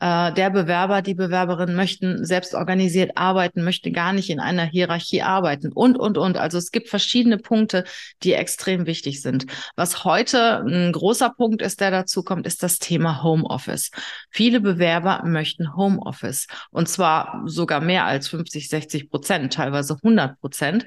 Äh, 0.00 0.32
der 0.32 0.48
Bewerber, 0.50 1.02
die 1.02 1.14
Bewerberin 1.14 1.74
möchten 1.74 2.24
selbst 2.24 2.54
organisiert 2.54 3.12
arbeiten, 3.16 3.62
möchte 3.62 3.92
gar 3.92 4.12
nicht 4.14 4.30
in 4.30 4.40
einer 4.40 4.64
Hierarchie 4.64 5.22
arbeiten 5.22 5.72
und, 5.72 5.98
und, 5.98 6.16
und. 6.16 6.38
Also 6.38 6.56
es 6.56 6.70
gibt 6.70 6.88
verschiedene 6.88 7.36
Punkte, 7.36 7.84
die 8.22 8.32
extrem 8.32 8.86
wichtig 8.86 9.20
sind. 9.20 9.46
Was 9.76 10.04
heute 10.04 10.64
ein 10.66 10.92
großer 10.92 11.30
Punkt 11.30 11.60
ist, 11.60 11.80
der 11.80 11.90
dazu 11.90 12.22
kommt, 12.22 12.46
ist 12.46 12.62
das 12.62 12.78
Thema 12.78 13.22
Homeoffice. 13.22 13.90
Viele 14.30 14.60
Bewerber 14.60 15.22
möchten 15.26 15.76
Homeoffice 15.76 16.46
und 16.70 16.88
zwar 16.88 17.42
sogar 17.44 17.80
mehr 17.80 18.06
als 18.06 18.28
50, 18.28 18.68
60 18.68 19.10
Prozent, 19.10 19.52
teilweise 19.52 19.96
100 20.02 20.40
Prozent. 20.40 20.86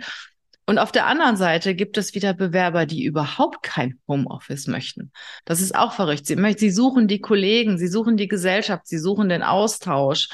Und 0.65 0.79
auf 0.79 0.91
der 0.91 1.08
anderen 1.08 1.36
Seite 1.36 1.75
gibt 1.75 1.98
es 1.98 2.15
wieder 2.15 2.34
Bewerber, 2.34 2.86
die 2.86 3.03
überhaupt 3.03 3.63
kein 3.63 4.00
Homeoffice 4.08 4.67
möchten. 4.67 5.12
Das 5.46 5.60
ist 5.60 5.75
auch 5.75 5.93
verrückt. 5.93 6.25
Sie, 6.25 6.38
sie 6.58 6.72
suchen 6.72 7.08
die 7.08 7.20
Kollegen, 7.20 7.77
sie 7.77 7.88
suchen 7.88 8.15
die 8.15 8.27
Gesellschaft, 8.29 8.88
sie 8.88 8.98
suchen 8.98 9.27
den 9.29 9.43
Austausch. 9.43 10.29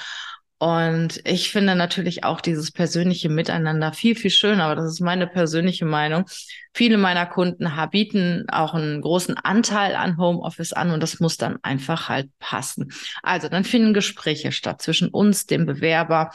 Und 0.59 1.21
ich 1.25 1.51
finde 1.51 1.73
natürlich 1.73 2.25
auch 2.25 2.41
dieses 2.41 2.71
persönliche 2.71 3.29
Miteinander 3.29 3.93
viel, 3.93 4.13
viel 4.13 4.29
schöner, 4.29 4.65
aber 4.65 4.75
das 4.75 4.91
ist 4.91 4.99
meine 4.99 5.25
persönliche 5.25 5.85
Meinung. 5.85 6.25
Viele 6.73 6.97
meiner 6.97 7.25
Kunden 7.25 7.71
bieten 7.91 8.45
auch 8.49 8.73
einen 8.73 8.99
großen 8.99 9.37
Anteil 9.37 9.95
an 9.95 10.17
Homeoffice 10.17 10.73
an 10.73 10.91
und 10.91 11.01
das 11.01 11.21
muss 11.21 11.37
dann 11.37 11.59
einfach 11.63 12.09
halt 12.09 12.29
passen. 12.39 12.91
Also 13.23 13.47
dann 13.47 13.63
finden 13.63 13.93
Gespräche 13.93 14.51
statt 14.51 14.81
zwischen 14.81 15.07
uns, 15.07 15.45
dem 15.45 15.65
Bewerber 15.65 16.31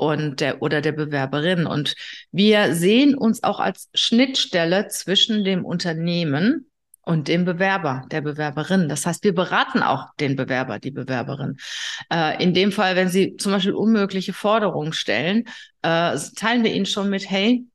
und 0.00 0.40
der 0.40 0.62
oder 0.62 0.80
der 0.80 0.92
Bewerberin. 0.92 1.66
Und 1.66 1.94
wir 2.32 2.74
sehen 2.74 3.14
uns 3.14 3.42
auch 3.42 3.60
als 3.60 3.90
Schnittstelle 3.92 4.88
zwischen 4.88 5.44
dem 5.44 5.64
Unternehmen 5.64 6.70
und 7.02 7.28
dem 7.28 7.44
Bewerber, 7.44 8.06
der 8.10 8.22
Bewerberin. 8.22 8.88
Das 8.88 9.04
heißt, 9.04 9.22
wir 9.24 9.34
beraten 9.34 9.82
auch 9.82 10.06
den 10.18 10.36
Bewerber, 10.36 10.78
die 10.78 10.90
Bewerberin. 10.90 11.58
Äh, 12.10 12.42
in 12.42 12.54
dem 12.54 12.72
Fall, 12.72 12.96
wenn 12.96 13.08
sie 13.08 13.36
zum 13.36 13.52
Beispiel 13.52 13.74
unmögliche 13.74 14.32
Forderungen 14.32 14.94
stellen, 14.94 15.44
äh, 15.82 16.16
teilen 16.34 16.64
wir 16.64 16.72
ihnen 16.72 16.86
schon 16.86 17.10
mit, 17.10 17.28
hey, 17.28 17.66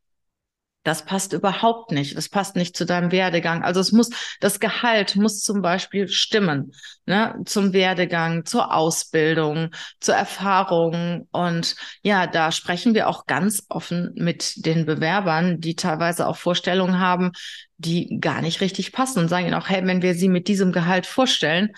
das 0.86 1.04
passt 1.04 1.34
überhaupt 1.34 1.92
nicht. 1.92 2.16
Das 2.16 2.30
passt 2.30 2.56
nicht 2.56 2.78
zu 2.78 2.86
deinem 2.86 3.12
Werdegang. 3.12 3.64
Also 3.64 3.80
es 3.80 3.92
muss, 3.92 4.12
das 4.40 4.60
Gehalt 4.60 5.16
muss 5.16 5.42
zum 5.42 5.64
Beispiel 5.64 6.08
stimmen, 6.08 6.74
ne, 7.08 7.36
zum 7.46 7.74
Werdegang, 7.74 8.46
zur 8.46 8.72
Ausbildung, 8.72 9.72
zur 10.00 10.14
Erfahrung. 10.14 11.28
Und 11.32 11.76
ja, 12.04 12.28
da 12.28 12.52
sprechen 12.52 12.94
wir 12.94 13.10
auch 13.10 13.26
ganz 13.26 13.66
offen 13.68 14.12
mit 14.14 14.64
den 14.66 14.86
Bewerbern, 14.86 15.60
die 15.60 15.76
teilweise 15.76 16.28
auch 16.28 16.38
Vorstellungen 16.38 17.00
haben, 17.00 17.32
die 17.78 18.20
gar 18.22 18.42
nicht 18.42 18.62
richtig 18.62 18.92
passen 18.92 19.20
und 19.20 19.28
sagen 19.28 19.48
ihnen 19.48 19.56
auch, 19.56 19.68
hey, 19.68 19.86
wenn 19.88 20.04
wir 20.04 20.14
sie 20.14 20.30
mit 20.30 20.48
diesem 20.48 20.72
Gehalt 20.72 21.08
vorstellen, 21.08 21.72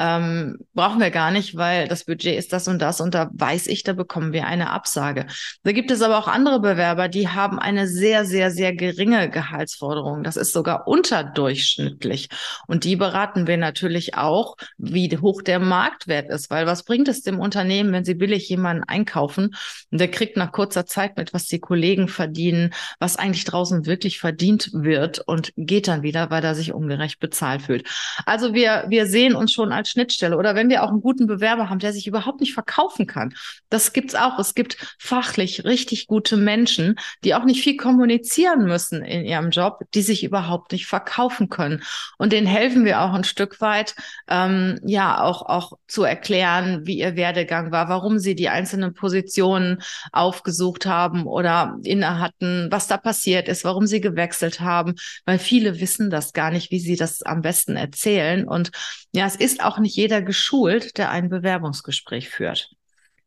ähm, 0.00 0.56
brauchen 0.72 0.98
wir 0.98 1.10
gar 1.10 1.30
nicht, 1.30 1.56
weil 1.56 1.86
das 1.86 2.04
Budget 2.04 2.38
ist 2.38 2.54
das 2.54 2.68
und 2.68 2.80
das 2.80 3.02
und 3.02 3.14
da 3.14 3.28
weiß 3.34 3.66
ich, 3.66 3.82
da 3.82 3.92
bekommen 3.92 4.32
wir 4.32 4.46
eine 4.46 4.70
Absage. 4.70 5.26
Da 5.62 5.72
gibt 5.72 5.90
es 5.90 6.00
aber 6.00 6.16
auch 6.16 6.26
andere 6.26 6.58
Bewerber, 6.58 7.08
die 7.08 7.28
haben 7.28 7.58
eine 7.58 7.86
sehr, 7.86 8.24
sehr, 8.24 8.50
sehr 8.50 8.74
geringe 8.74 9.28
Gehaltsforderung. 9.28 10.22
Das 10.22 10.38
ist 10.38 10.54
sogar 10.54 10.88
unterdurchschnittlich. 10.88 12.30
Und 12.66 12.84
die 12.84 12.96
beraten 12.96 13.46
wir 13.46 13.58
natürlich 13.58 14.14
auch, 14.14 14.56
wie 14.78 15.10
hoch 15.18 15.42
der 15.42 15.58
Marktwert 15.58 16.30
ist, 16.30 16.48
weil 16.50 16.66
was 16.66 16.84
bringt 16.84 17.08
es 17.08 17.20
dem 17.20 17.38
Unternehmen, 17.38 17.92
wenn 17.92 18.06
sie 18.06 18.14
billig 18.14 18.48
jemanden 18.48 18.84
einkaufen 18.84 19.54
und 19.90 20.00
der 20.00 20.10
kriegt 20.10 20.38
nach 20.38 20.50
kurzer 20.50 20.86
Zeit 20.86 21.18
mit, 21.18 21.34
was 21.34 21.44
die 21.44 21.60
Kollegen 21.60 22.08
verdienen, 22.08 22.72
was 23.00 23.16
eigentlich 23.16 23.44
draußen 23.44 23.84
wirklich 23.84 24.18
verdient 24.18 24.70
wird 24.72 25.18
und 25.18 25.52
geht 25.58 25.88
dann 25.88 26.02
wieder, 26.02 26.30
weil 26.30 26.42
er 26.42 26.54
sich 26.54 26.72
ungerecht 26.72 27.20
bezahlt 27.20 27.60
fühlt. 27.60 27.86
Also 28.24 28.54
wir, 28.54 28.86
wir 28.88 29.04
sehen 29.06 29.34
uns 29.34 29.52
schon 29.52 29.72
als 29.72 29.89
Schnittstelle 29.90 30.36
oder 30.36 30.54
wenn 30.54 30.68
wir 30.68 30.82
auch 30.82 30.88
einen 30.88 31.00
guten 31.00 31.26
Bewerber 31.26 31.68
haben, 31.68 31.78
der 31.78 31.92
sich 31.92 32.06
überhaupt 32.06 32.40
nicht 32.40 32.54
verkaufen 32.54 33.06
kann. 33.06 33.34
Das 33.68 33.92
gibt's 33.92 34.14
auch. 34.14 34.38
Es 34.38 34.54
gibt 34.54 34.76
fachlich 34.98 35.64
richtig 35.64 36.06
gute 36.06 36.36
Menschen, 36.36 36.96
die 37.24 37.34
auch 37.34 37.44
nicht 37.44 37.62
viel 37.62 37.76
kommunizieren 37.76 38.64
müssen 38.64 39.02
in 39.04 39.24
ihrem 39.24 39.50
Job, 39.50 39.80
die 39.94 40.02
sich 40.02 40.24
überhaupt 40.24 40.72
nicht 40.72 40.86
verkaufen 40.86 41.48
können. 41.48 41.82
Und 42.18 42.32
denen 42.32 42.46
helfen 42.46 42.84
wir 42.84 43.00
auch 43.02 43.12
ein 43.12 43.24
Stück 43.24 43.60
weit, 43.60 43.94
ähm, 44.28 44.80
ja, 44.84 45.20
auch, 45.22 45.42
auch 45.42 45.72
zu 45.86 46.04
erklären, 46.04 46.86
wie 46.86 46.98
ihr 46.98 47.16
Werdegang 47.16 47.72
war, 47.72 47.88
warum 47.88 48.18
sie 48.18 48.34
die 48.34 48.48
einzelnen 48.48 48.94
Positionen 48.94 49.82
aufgesucht 50.12 50.86
haben 50.86 51.26
oder 51.26 51.78
inne 51.82 52.18
hatten, 52.20 52.68
was 52.70 52.86
da 52.86 52.96
passiert 52.96 53.48
ist, 53.48 53.64
warum 53.64 53.86
sie 53.86 54.00
gewechselt 54.00 54.60
haben, 54.60 54.94
weil 55.24 55.38
viele 55.38 55.80
wissen 55.80 56.10
das 56.10 56.32
gar 56.32 56.50
nicht, 56.50 56.70
wie 56.70 56.78
sie 56.78 56.96
das 56.96 57.22
am 57.22 57.42
besten 57.42 57.76
erzählen. 57.76 58.46
Und 58.46 58.70
ja, 59.12 59.26
es 59.26 59.36
ist 59.36 59.62
auch 59.62 59.69
nicht 59.78 59.96
jeder 59.96 60.22
geschult, 60.22 60.98
der 60.98 61.10
ein 61.10 61.28
Bewerbungsgespräch 61.28 62.28
führt. 62.28 62.70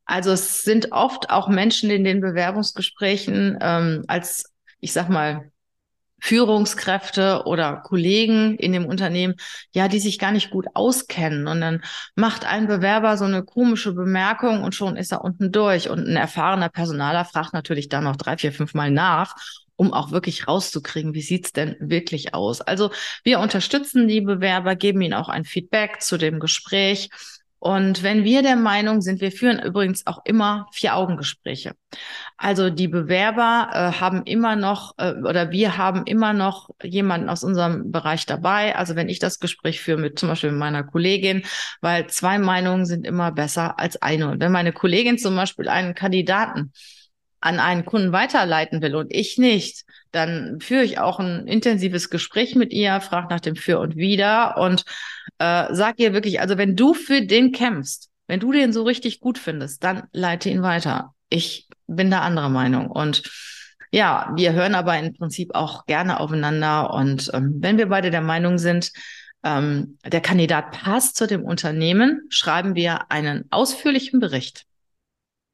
Also 0.05 0.31
es 0.31 0.63
sind 0.63 0.91
oft 0.91 1.29
auch 1.29 1.47
Menschen 1.47 1.89
in 1.89 2.03
den 2.03 2.21
Bewerbungsgesprächen 2.21 3.57
ähm, 3.61 4.03
als, 4.07 4.51
ich 4.79 4.91
sag 4.91 5.09
mal, 5.09 5.51
Führungskräfte 6.19 7.43
oder 7.45 7.81
Kollegen 7.83 8.55
in 8.55 8.71
dem 8.71 8.85
Unternehmen, 8.85 9.35
ja, 9.73 9.89
die 9.89 9.99
sich 9.99 10.19
gar 10.19 10.31
nicht 10.31 10.51
gut 10.51 10.67
auskennen. 10.73 11.47
Und 11.47 11.59
dann 11.59 11.83
macht 12.15 12.45
ein 12.45 12.67
Bewerber 12.67 13.17
so 13.17 13.25
eine 13.25 13.43
komische 13.43 13.93
Bemerkung 13.93 14.63
und 14.63 14.73
schon 14.73 14.95
ist 14.95 15.11
er 15.11 15.21
unten 15.21 15.51
durch. 15.51 15.89
Und 15.89 16.07
ein 16.07 16.15
erfahrener 16.15 16.69
Personaler 16.69 17.25
fragt 17.25 17.51
natürlich 17.51 17.89
dann 17.89 18.05
noch 18.05 18.15
drei, 18.15 18.37
vier, 18.37 18.53
fünf 18.53 18.73
Mal 18.73 18.89
nach 18.89 19.35
um 19.75 19.93
auch 19.93 20.11
wirklich 20.11 20.47
rauszukriegen, 20.47 21.13
wie 21.13 21.21
sieht's 21.21 21.51
denn 21.51 21.75
wirklich 21.79 22.33
aus. 22.33 22.61
Also 22.61 22.91
wir 23.23 23.39
unterstützen 23.39 24.07
die 24.07 24.21
Bewerber, 24.21 24.75
geben 24.75 25.01
ihnen 25.01 25.13
auch 25.13 25.29
ein 25.29 25.45
Feedback 25.45 26.01
zu 26.01 26.17
dem 26.17 26.39
Gespräch. 26.39 27.09
Und 27.59 28.03
wenn 28.03 28.25
wir 28.25 28.41
der 28.41 28.57
Meinung 28.57 28.99
sind, 28.99 29.21
wir 29.21 29.31
führen 29.31 29.57
übrigens 29.57 30.05
auch 30.05 30.19
immer 30.25 30.67
Vier-Augen-Gespräche. 30.73 31.75
Also 32.35 32.69
die 32.69 32.89
Bewerber 32.89 33.69
äh, 33.71 34.01
haben 34.01 34.23
immer 34.25 34.57
noch 34.57 34.95
äh, 34.97 35.13
oder 35.13 35.49
wir 35.49 35.77
haben 35.77 36.03
immer 36.05 36.33
noch 36.33 36.71
jemanden 36.83 37.29
aus 37.29 37.41
unserem 37.41 37.89
Bereich 37.89 38.25
dabei. 38.25 38.75
Also 38.75 38.97
wenn 38.97 39.07
ich 39.07 39.19
das 39.19 39.39
Gespräch 39.39 39.79
führe 39.79 39.97
mit 39.97 40.19
zum 40.19 40.27
Beispiel 40.27 40.51
mit 40.51 40.59
meiner 40.59 40.83
Kollegin, 40.83 41.43
weil 41.79 42.07
zwei 42.07 42.37
Meinungen 42.37 42.85
sind 42.85 43.05
immer 43.07 43.31
besser 43.31 43.79
als 43.79 44.01
eine. 44.01 44.29
Und 44.31 44.41
wenn 44.41 44.51
meine 44.51 44.73
Kollegin 44.73 45.17
zum 45.17 45.33
Beispiel 45.33 45.69
einen 45.69 45.95
Kandidaten 45.95 46.73
an 47.43 47.59
einen 47.59 47.83
Kunden 47.83 48.13
weiterleiten 48.13 48.81
will 48.81 48.95
und 48.95 49.13
ich 49.13 49.37
nicht, 49.37 49.83
dann 50.11 50.59
führe 50.61 50.83
ich 50.83 50.99
auch 50.99 51.19
ein 51.19 51.45
intensives 51.45 52.09
Gespräch 52.09 52.55
mit 52.55 52.71
ihr, 52.71 53.01
frage 53.01 53.27
nach 53.29 53.41
dem 53.41 53.57
Für 53.57 53.79
und 53.79 53.97
Wider 53.97 54.57
und 54.57 54.85
äh, 55.39 55.65
sag 55.71 55.99
ihr 55.99 56.13
wirklich, 56.13 56.39
also 56.39 56.57
wenn 56.57 56.77
du 56.77 56.93
für 56.93 57.21
den 57.21 57.51
kämpfst, 57.51 58.09
wenn 58.27 58.39
du 58.39 58.53
den 58.53 58.71
so 58.71 58.83
richtig 58.83 59.19
gut 59.19 59.37
findest, 59.37 59.83
dann 59.83 60.03
leite 60.13 60.49
ihn 60.49 60.61
weiter. 60.61 61.13
Ich 61.29 61.67
bin 61.87 62.09
da 62.09 62.21
anderer 62.21 62.49
Meinung 62.49 62.89
und 62.89 63.23
ja, 63.91 64.31
wir 64.35 64.53
hören 64.53 64.73
aber 64.73 64.97
im 64.97 65.13
Prinzip 65.13 65.53
auch 65.53 65.85
gerne 65.85 66.21
aufeinander 66.21 66.93
und 66.93 67.29
ähm, 67.33 67.55
wenn 67.59 67.77
wir 67.77 67.89
beide 67.89 68.09
der 68.09 68.21
Meinung 68.21 68.57
sind, 68.57 68.91
ähm, 69.43 69.97
der 70.05 70.21
Kandidat 70.21 70.71
passt 70.71 71.17
zu 71.17 71.27
dem 71.27 71.43
Unternehmen, 71.43 72.21
schreiben 72.29 72.73
wir 72.73 73.11
einen 73.11 73.45
ausführlichen 73.51 74.21
Bericht 74.21 74.65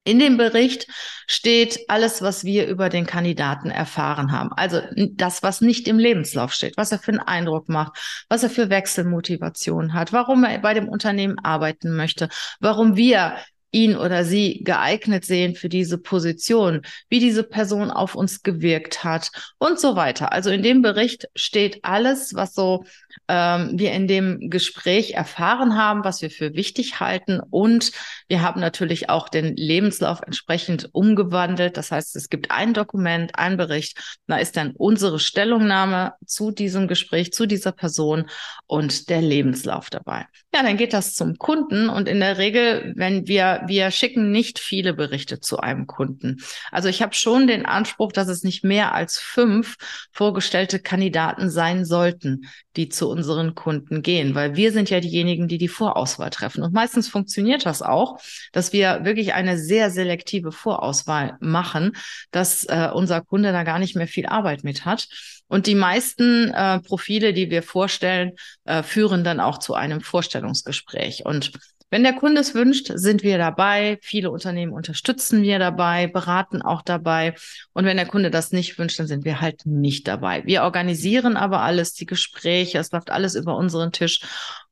in 0.04 0.20
dem 0.20 0.38
Bericht 0.38 0.88
steht 1.28 1.80
alles, 1.88 2.22
was 2.22 2.44
wir 2.44 2.68
über 2.68 2.90
den 2.90 3.06
Kandidaten 3.06 3.70
erfahren 3.70 4.32
haben. 4.32 4.52
Also 4.54 4.82
das, 4.96 5.44
was 5.44 5.62
nicht 5.62 5.88
im 5.88 6.00
Lebenslauf 6.00 6.54
steht, 6.54 6.78
was 6.78 6.92
er 6.92 7.00
für 7.00 7.12
einen 7.12 7.20
Eindruck 7.20 7.70
macht, 7.70 8.26
was 8.30 8.44
er 8.44 8.50
für 8.50 8.70
Wechselmotivation 8.70 9.94
hat, 9.94 10.12
warum 10.14 10.44
er 10.44 10.58
bei 10.60 10.74
dem 10.74 10.88
Unternehmen 10.88 11.38
arbeiten 11.40 11.96
möchte, 11.96 12.30
warum 12.60 12.96
wir 12.96 13.36
ihn 13.72 13.96
oder 13.96 14.24
sie 14.26 14.64
geeignet 14.64 15.26
sehen 15.26 15.56
für 15.56 15.70
diese 15.70 15.98
Position, 15.98 16.82
wie 17.10 17.20
diese 17.20 17.44
Person 17.44 17.92
auf 17.92 18.16
uns 18.16 18.42
gewirkt 18.42 19.04
hat 19.04 19.30
und 19.60 19.80
so 19.80 19.96
weiter. 19.96 20.32
Also 20.32 20.50
in 20.50 20.64
dem 20.64 20.82
Bericht 20.82 21.28
steht 21.36 21.80
alles, 21.84 22.34
was 22.34 22.56
so 22.56 22.86
ähm, 23.28 23.72
wir 23.74 23.92
in 23.92 24.08
dem 24.08 24.50
Gespräch 24.50 25.12
erfahren 25.12 25.78
haben, 25.78 26.04
was 26.04 26.22
wir 26.22 26.30
für 26.30 26.54
wichtig 26.54 27.00
halten. 27.00 27.40
Und 27.40 27.92
wir 28.28 28.42
haben 28.42 28.60
natürlich 28.60 29.10
auch 29.10 29.30
den 29.30 29.56
Lebenslauf 29.56 30.22
entsprechend 30.26 30.90
umgewandelt. 30.94 31.78
Das 31.78 31.92
heißt, 31.92 32.16
es 32.16 32.30
gibt 32.30 32.52
ein 32.52 32.74
Dokument, 32.74 33.36
ein 33.36 33.58
Bericht. 33.58 33.98
Da 34.28 34.38
ist 34.38 34.58
dann 34.58 34.74
unsere 34.76 35.20
Stellungnahme 35.20 36.14
zu 36.26 36.52
diesem 36.52 36.88
Gespräch, 36.88 37.34
zu 37.34 37.46
dieser 37.46 37.72
Person 37.72 38.30
und 38.68 39.10
der 39.10 39.22
Lebenslauf 39.22 39.90
dabei. 39.90 40.26
Ja, 40.54 40.64
dann 40.64 40.78
geht 40.78 40.94
das 40.94 41.16
zum 41.16 41.38
Kunden 41.38 41.90
und 41.90 42.08
in 42.08 42.20
der 42.20 42.38
Regel, 42.38 42.94
wenn 42.96 43.28
wir, 43.28 43.62
wir 43.68 43.92
schicken 43.92 44.32
nicht 44.32 44.60
viele 44.60 44.94
Berichte 44.94 45.40
zu 45.40 45.60
einem 45.60 45.88
Kunden. 45.88 46.38
Also 46.72 46.90
ich 46.90 47.02
habe 47.02 47.14
schon 47.14 47.48
den 47.48 47.66
Anspruch, 47.66 48.12
dass 48.12 48.28
es 48.28 48.44
nicht 48.44 48.64
mehr 48.64 48.94
als 48.94 49.18
fünf 49.20 49.76
vorgestellte 50.12 50.80
Kandidaten 50.80 51.50
sein 51.50 51.86
sollten, 51.86 52.42
die 52.76 52.90
zu 52.90 52.99
unseren 53.08 53.56
Kunden 53.56 54.02
gehen, 54.02 54.36
weil 54.36 54.56
wir 54.56 54.72
sind 54.72 54.90
ja 54.90 55.00
diejenigen, 55.00 55.48
die 55.48 55.58
die 55.58 55.68
Vorauswahl 55.68 56.30
treffen. 56.30 56.64
Und 56.64 56.74
meistens 56.74 57.08
funktioniert 57.08 57.66
das 57.66 57.82
auch, 57.82 58.20
dass 58.52 58.74
wir 58.74 59.06
wirklich 59.06 59.34
eine 59.34 59.58
sehr 59.58 59.90
selektive 59.90 60.52
Vorauswahl 60.52 61.38
machen, 61.40 61.94
dass 62.32 62.66
äh, 62.66 62.90
unser 62.94 63.22
Kunde 63.22 63.52
da 63.52 63.64
gar 63.64 63.80
nicht 63.80 63.96
mehr 63.96 64.08
viel 64.08 64.26
Arbeit 64.26 64.64
mit 64.64 64.86
hat. 64.86 65.08
Und 65.48 65.66
die 65.66 65.76
meisten 65.76 66.52
äh, 66.54 66.80
Profile, 66.80 67.34
die 67.34 67.50
wir 67.50 67.64
vorstellen, 67.64 68.34
äh, 68.66 68.84
führen 68.84 69.24
dann 69.24 69.40
auch 69.40 69.58
zu 69.58 69.74
einem 69.74 70.02
Vorstellungsgespräch. 70.02 71.26
Und 71.26 71.52
Wenn 71.90 72.04
der 72.04 72.14
Kunde 72.14 72.42
es 72.42 72.54
wünscht, 72.54 72.92
sind 72.94 73.24
wir 73.24 73.38
dabei. 73.38 73.98
Viele 74.02 74.30
Unternehmen 74.30 74.74
unterstützen 74.74 75.42
wir 75.42 75.58
dabei, 75.58 76.08
beraten 76.08 76.62
auch 76.62 76.82
dabei. 76.82 77.36
Und 77.74 77.86
wenn 77.86 77.98
der 77.98 78.06
Kunde 78.06 78.30
das 78.30 78.52
nicht 78.52 78.78
wünscht, 78.78 79.00
dann 79.00 79.08
sind 79.08 79.26
wir 79.26 79.42
halt 79.42 79.66
nicht 79.66 80.08
dabei. 80.08 80.46
Wir 80.46 80.64
organisieren 80.64 81.36
aber 81.36 81.62
alles, 81.62 81.94
die 81.94 82.06
Gespräche, 82.06 82.78
es 82.78 82.92
läuft 82.92 83.10
alles 83.10 83.36
über 83.36 83.56
unseren 83.56 83.92
Tisch. 83.92 84.22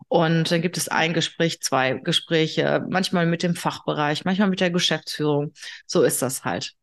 Und 0.07 0.51
dann 0.51 0.61
gibt 0.61 0.77
es 0.77 0.87
ein 0.87 1.13
Gespräch, 1.13 1.61
zwei 1.61 1.93
Gespräche, 1.93 2.85
manchmal 2.87 3.25
mit 3.25 3.43
dem 3.43 3.55
Fachbereich, 3.55 4.23
manchmal 4.23 4.49
mit 4.49 4.61
der 4.61 4.71
Geschäftsführung. 4.71 5.53
So 5.85 6.03
ist 6.03 6.21
das 6.21 6.45
halt. 6.45 6.73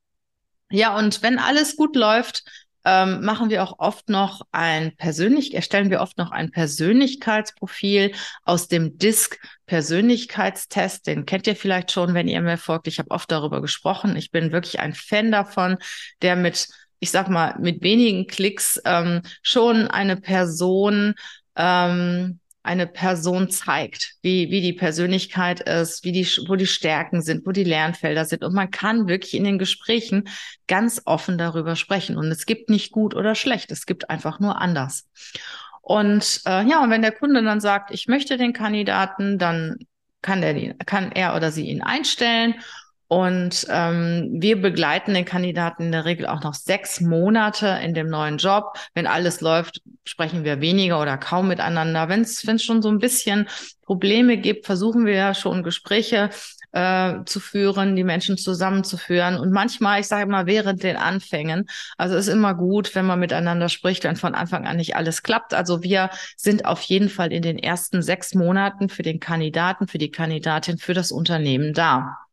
Ja, 0.71 0.97
und 0.99 1.23
wenn 1.23 1.39
alles 1.39 1.77
gut 1.77 1.95
läuft, 1.95 2.43
ähm, 2.85 3.25
machen 3.25 3.51
wir 3.51 3.63
auch 3.63 3.79
oft 3.79 4.09
noch 4.09 4.43
ein 4.53 4.95
persönlich, 4.97 5.55
erstellen 5.55 5.91
wir 5.91 6.01
oft 6.01 6.19
noch 6.19 6.31
ein 6.31 6.51
Persönlichkeitsprofil 6.51 8.13
aus 8.45 8.69
dem 8.69 8.99
DISC 8.99 9.39
Persönlichkeitstest. 9.67 11.07
Den 11.07 11.25
kennt 11.25 11.47
ihr 11.47 11.57
vielleicht 11.57 11.91
schon, 11.91 12.13
wenn 12.13 12.29
ihr 12.29 12.41
mir 12.43 12.59
folgt. 12.59 12.87
Ich 12.87 12.99
habe 12.99 13.11
oft 13.11 13.31
darüber 13.31 13.63
gesprochen. 13.63 14.17
Ich 14.17 14.31
bin 14.31 14.53
wirklich 14.53 14.81
ein 14.81 14.93
Fan 14.93 15.33
davon, 15.33 15.79
der 16.23 16.37
mit 16.37 16.69
ich 17.01 17.11
sag 17.11 17.29
mal, 17.29 17.55
mit 17.59 17.83
wenigen 17.83 18.27
Klicks 18.27 18.81
ähm, 18.87 19.21
schon 19.43 19.89
eine 19.89 20.17
Person 20.17 21.15
ähm, 21.55 22.41
eine 22.65 22.87
Person 22.87 23.51
zeigt, 23.51 24.15
wie, 24.23 24.51
wie 24.51 24.63
die 24.63 24.73
Persönlichkeit 24.73 25.61
ist, 25.61 26.03
wie 26.03 26.13
die, 26.13 26.27
wo 26.49 26.57
die 26.57 26.67
Stärken 26.67 27.21
sind, 27.21 27.47
wo 27.47 27.53
die 27.53 27.63
Lernfelder 27.63 28.25
sind. 28.25 28.43
Und 28.43 28.55
man 28.55 28.71
kann 28.71 29.07
wirklich 29.07 29.35
in 29.35 29.45
den 29.45 29.59
Gesprächen 29.59 30.29
ganz 30.67 31.03
offen 31.05 31.37
darüber 31.37 31.77
sprechen. 31.77 32.17
Und 32.17 32.27
es 32.33 32.47
gibt 32.47 32.71
nicht 32.71 32.91
gut 32.91 33.15
oder 33.15 33.35
schlecht, 33.35 33.71
es 33.71 33.85
gibt 33.85 34.09
einfach 34.09 34.41
nur 34.41 34.61
anders. 34.61 35.07
Und 35.83 36.41
äh, 36.47 36.67
ja, 36.67 36.83
und 36.83 36.89
wenn 36.89 37.03
der 37.03 37.13
Kunde 37.13 37.43
dann 37.43 37.61
sagt, 37.61 37.91
ich 37.91 38.09
möchte 38.09 38.39
den 38.39 38.55
Kandidaten, 38.55 39.39
dann 39.39 39.77
kann, 40.23 40.41
der, 40.41 40.75
kann 40.87 41.13
er 41.13 41.37
oder 41.37 41.53
sie 41.53 41.69
ihn 41.69 41.83
einstellen 41.83 42.55
und 43.15 43.65
ähm, 43.71 44.29
wir 44.33 44.61
begleiten 44.61 45.15
den 45.15 45.25
Kandidaten 45.25 45.85
in 45.85 45.93
der 45.93 46.05
Regel 46.05 46.27
auch 46.27 46.43
noch 46.43 46.55
sechs 46.55 47.01
Monate 47.01 47.79
in 47.85 47.95
dem 47.95 48.09
neuen 48.09 48.39
Job. 48.39 48.77
Wenn 48.93 49.07
alles 49.07 49.41
läuft, 49.41 49.83
sprechen 50.05 50.43
wir 50.43 50.61
weniger 50.61 51.01
oder 51.01 51.17
kaum 51.17 51.47
miteinander. 51.47 52.09
Wenn 52.09 52.23
es 52.23 52.65
schon 52.65 52.83
so 52.83 52.89
ein 52.89 52.99
bisschen 52.99 53.49
Probleme 53.83 54.37
gibt, 54.37 54.67
versuchen 54.67 55.07
wir 55.07 55.15
ja 55.15 55.33
schon 55.33 55.63
Gespräche 55.63 56.31
äh, 56.73 57.23
zu 57.25 57.39
führen, 57.39 57.95
die 57.95 58.03
Menschen 58.03 58.37
zusammenzuführen. 58.37 59.37
Und 59.37 59.53
manchmal, 59.53 60.01
ich 60.01 60.09
sage 60.09 60.29
mal, 60.29 60.47
während 60.47 60.83
den 60.83 60.97
Anfängen, 60.97 61.67
also 61.97 62.17
ist 62.17 62.27
immer 62.27 62.55
gut, 62.55 62.97
wenn 62.97 63.07
man 63.07 63.21
miteinander 63.21 63.69
spricht, 63.69 64.03
wenn 64.03 64.17
von 64.17 64.35
Anfang 64.35 64.67
an 64.67 64.79
nicht 64.79 64.97
alles 64.97 65.23
klappt. 65.23 65.55
Also 65.55 65.85
wir 65.85 66.11
sind 66.37 66.65
auf 66.65 66.81
jeden 66.83 67.09
Fall 67.09 67.33
in 67.33 67.43
den 67.43 67.61
ersten 67.61 68.03
sechs 68.03 68.35
Monaten 68.35 68.89
für 68.89 69.05
den 69.05 69.21
Kandidaten, 69.21 69.87
für 69.87 69.99
die 69.99 70.11
Kandidatin, 70.11 70.79
für 70.79 70.95
das 70.95 71.13
Unternehmen 71.13 71.75
da. 71.75 72.24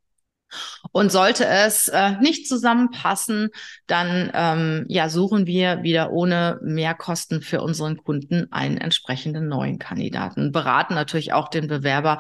Und 0.91 1.11
sollte 1.11 1.45
es 1.45 1.87
äh, 1.87 2.11
nicht 2.19 2.47
zusammenpassen, 2.47 3.49
dann 3.87 4.31
ähm, 4.33 4.85
ja, 4.87 5.09
suchen 5.09 5.45
wir 5.47 5.83
wieder 5.83 6.11
ohne 6.11 6.59
Mehrkosten 6.63 7.41
für 7.41 7.61
unseren 7.61 7.97
Kunden 7.97 8.51
einen 8.51 8.77
entsprechenden 8.77 9.47
neuen 9.47 9.79
Kandidaten. 9.79 10.51
Beraten 10.51 10.93
natürlich 10.93 11.33
auch 11.33 11.49
den 11.49 11.67
Bewerber 11.67 12.17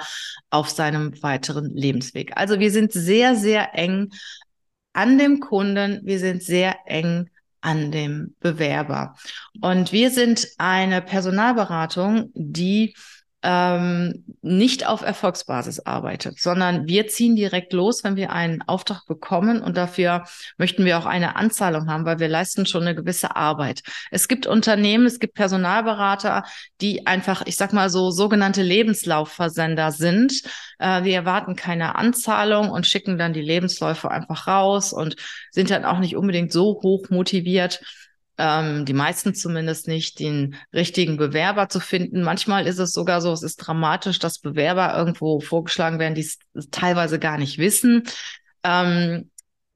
auf 0.49 0.69
seinem 0.69 1.21
weiteren 1.21 1.69
Lebensweg. 1.75 2.31
Also 2.35 2.59
wir 2.59 2.71
sind 2.71 2.91
sehr, 2.91 3.35
sehr 3.35 3.75
eng 3.75 4.09
an 4.93 5.17
dem 5.17 5.39
Kunden. 5.39 6.01
Wir 6.03 6.19
sind 6.19 6.43
sehr 6.43 6.75
eng 6.85 7.29
an 7.61 7.91
dem 7.91 8.35
Bewerber. 8.39 9.15
Und 9.61 9.91
wir 9.91 10.09
sind 10.09 10.47
eine 10.57 11.01
Personalberatung, 11.01 12.31
die 12.33 12.95
ähm, 13.43 14.23
nicht 14.41 14.87
auf 14.87 15.01
Erfolgsbasis 15.01 15.79
arbeitet, 15.79 16.39
sondern 16.39 16.87
wir 16.87 17.07
ziehen 17.07 17.35
direkt 17.35 17.73
los, 17.73 18.03
wenn 18.03 18.15
wir 18.15 18.31
einen 18.31 18.61
Auftrag 18.61 19.05
bekommen 19.07 19.61
und 19.61 19.77
dafür 19.77 20.25
möchten 20.57 20.85
wir 20.85 20.97
auch 20.97 21.05
eine 21.07 21.35
Anzahlung 21.35 21.89
haben, 21.89 22.05
weil 22.05 22.19
wir 22.19 22.27
leisten 22.27 22.65
schon 22.65 22.83
eine 22.83 22.95
gewisse 22.95 23.35
Arbeit. 23.35 23.81
Es 24.11 24.27
gibt 24.27 24.45
Unternehmen, 24.45 25.05
es 25.05 25.19
gibt 25.19 25.33
Personalberater, 25.33 26.43
die 26.81 27.07
einfach, 27.07 27.43
ich 27.45 27.57
sag 27.57 27.73
mal 27.73 27.89
so, 27.89 28.11
sogenannte 28.11 28.61
Lebenslaufversender 28.61 29.91
sind. 29.91 30.43
Äh, 30.77 31.03
wir 31.03 31.15
erwarten 31.15 31.55
keine 31.55 31.95
Anzahlung 31.95 32.69
und 32.69 32.85
schicken 32.85 33.17
dann 33.17 33.33
die 33.33 33.41
Lebensläufe 33.41 34.11
einfach 34.11 34.47
raus 34.47 34.93
und 34.93 35.15
sind 35.49 35.71
dann 35.71 35.85
auch 35.85 35.99
nicht 35.99 36.15
unbedingt 36.15 36.51
so 36.51 36.79
hoch 36.83 37.09
motiviert, 37.09 37.81
ähm, 38.41 38.85
die 38.85 38.93
meisten 38.93 39.35
zumindest 39.35 39.87
nicht, 39.87 40.17
den 40.17 40.55
richtigen 40.73 41.15
Bewerber 41.15 41.69
zu 41.69 41.79
finden. 41.79 42.23
Manchmal 42.23 42.65
ist 42.65 42.79
es 42.79 42.91
sogar 42.91 43.21
so, 43.21 43.31
es 43.31 43.43
ist 43.43 43.57
dramatisch, 43.57 44.17
dass 44.17 44.39
Bewerber 44.39 44.97
irgendwo 44.97 45.39
vorgeschlagen 45.39 45.99
werden, 45.99 46.15
die 46.15 46.21
es 46.21 46.39
teilweise 46.71 47.19
gar 47.19 47.37
nicht 47.37 47.59
wissen. 47.59 48.03
Ähm, 48.63 49.29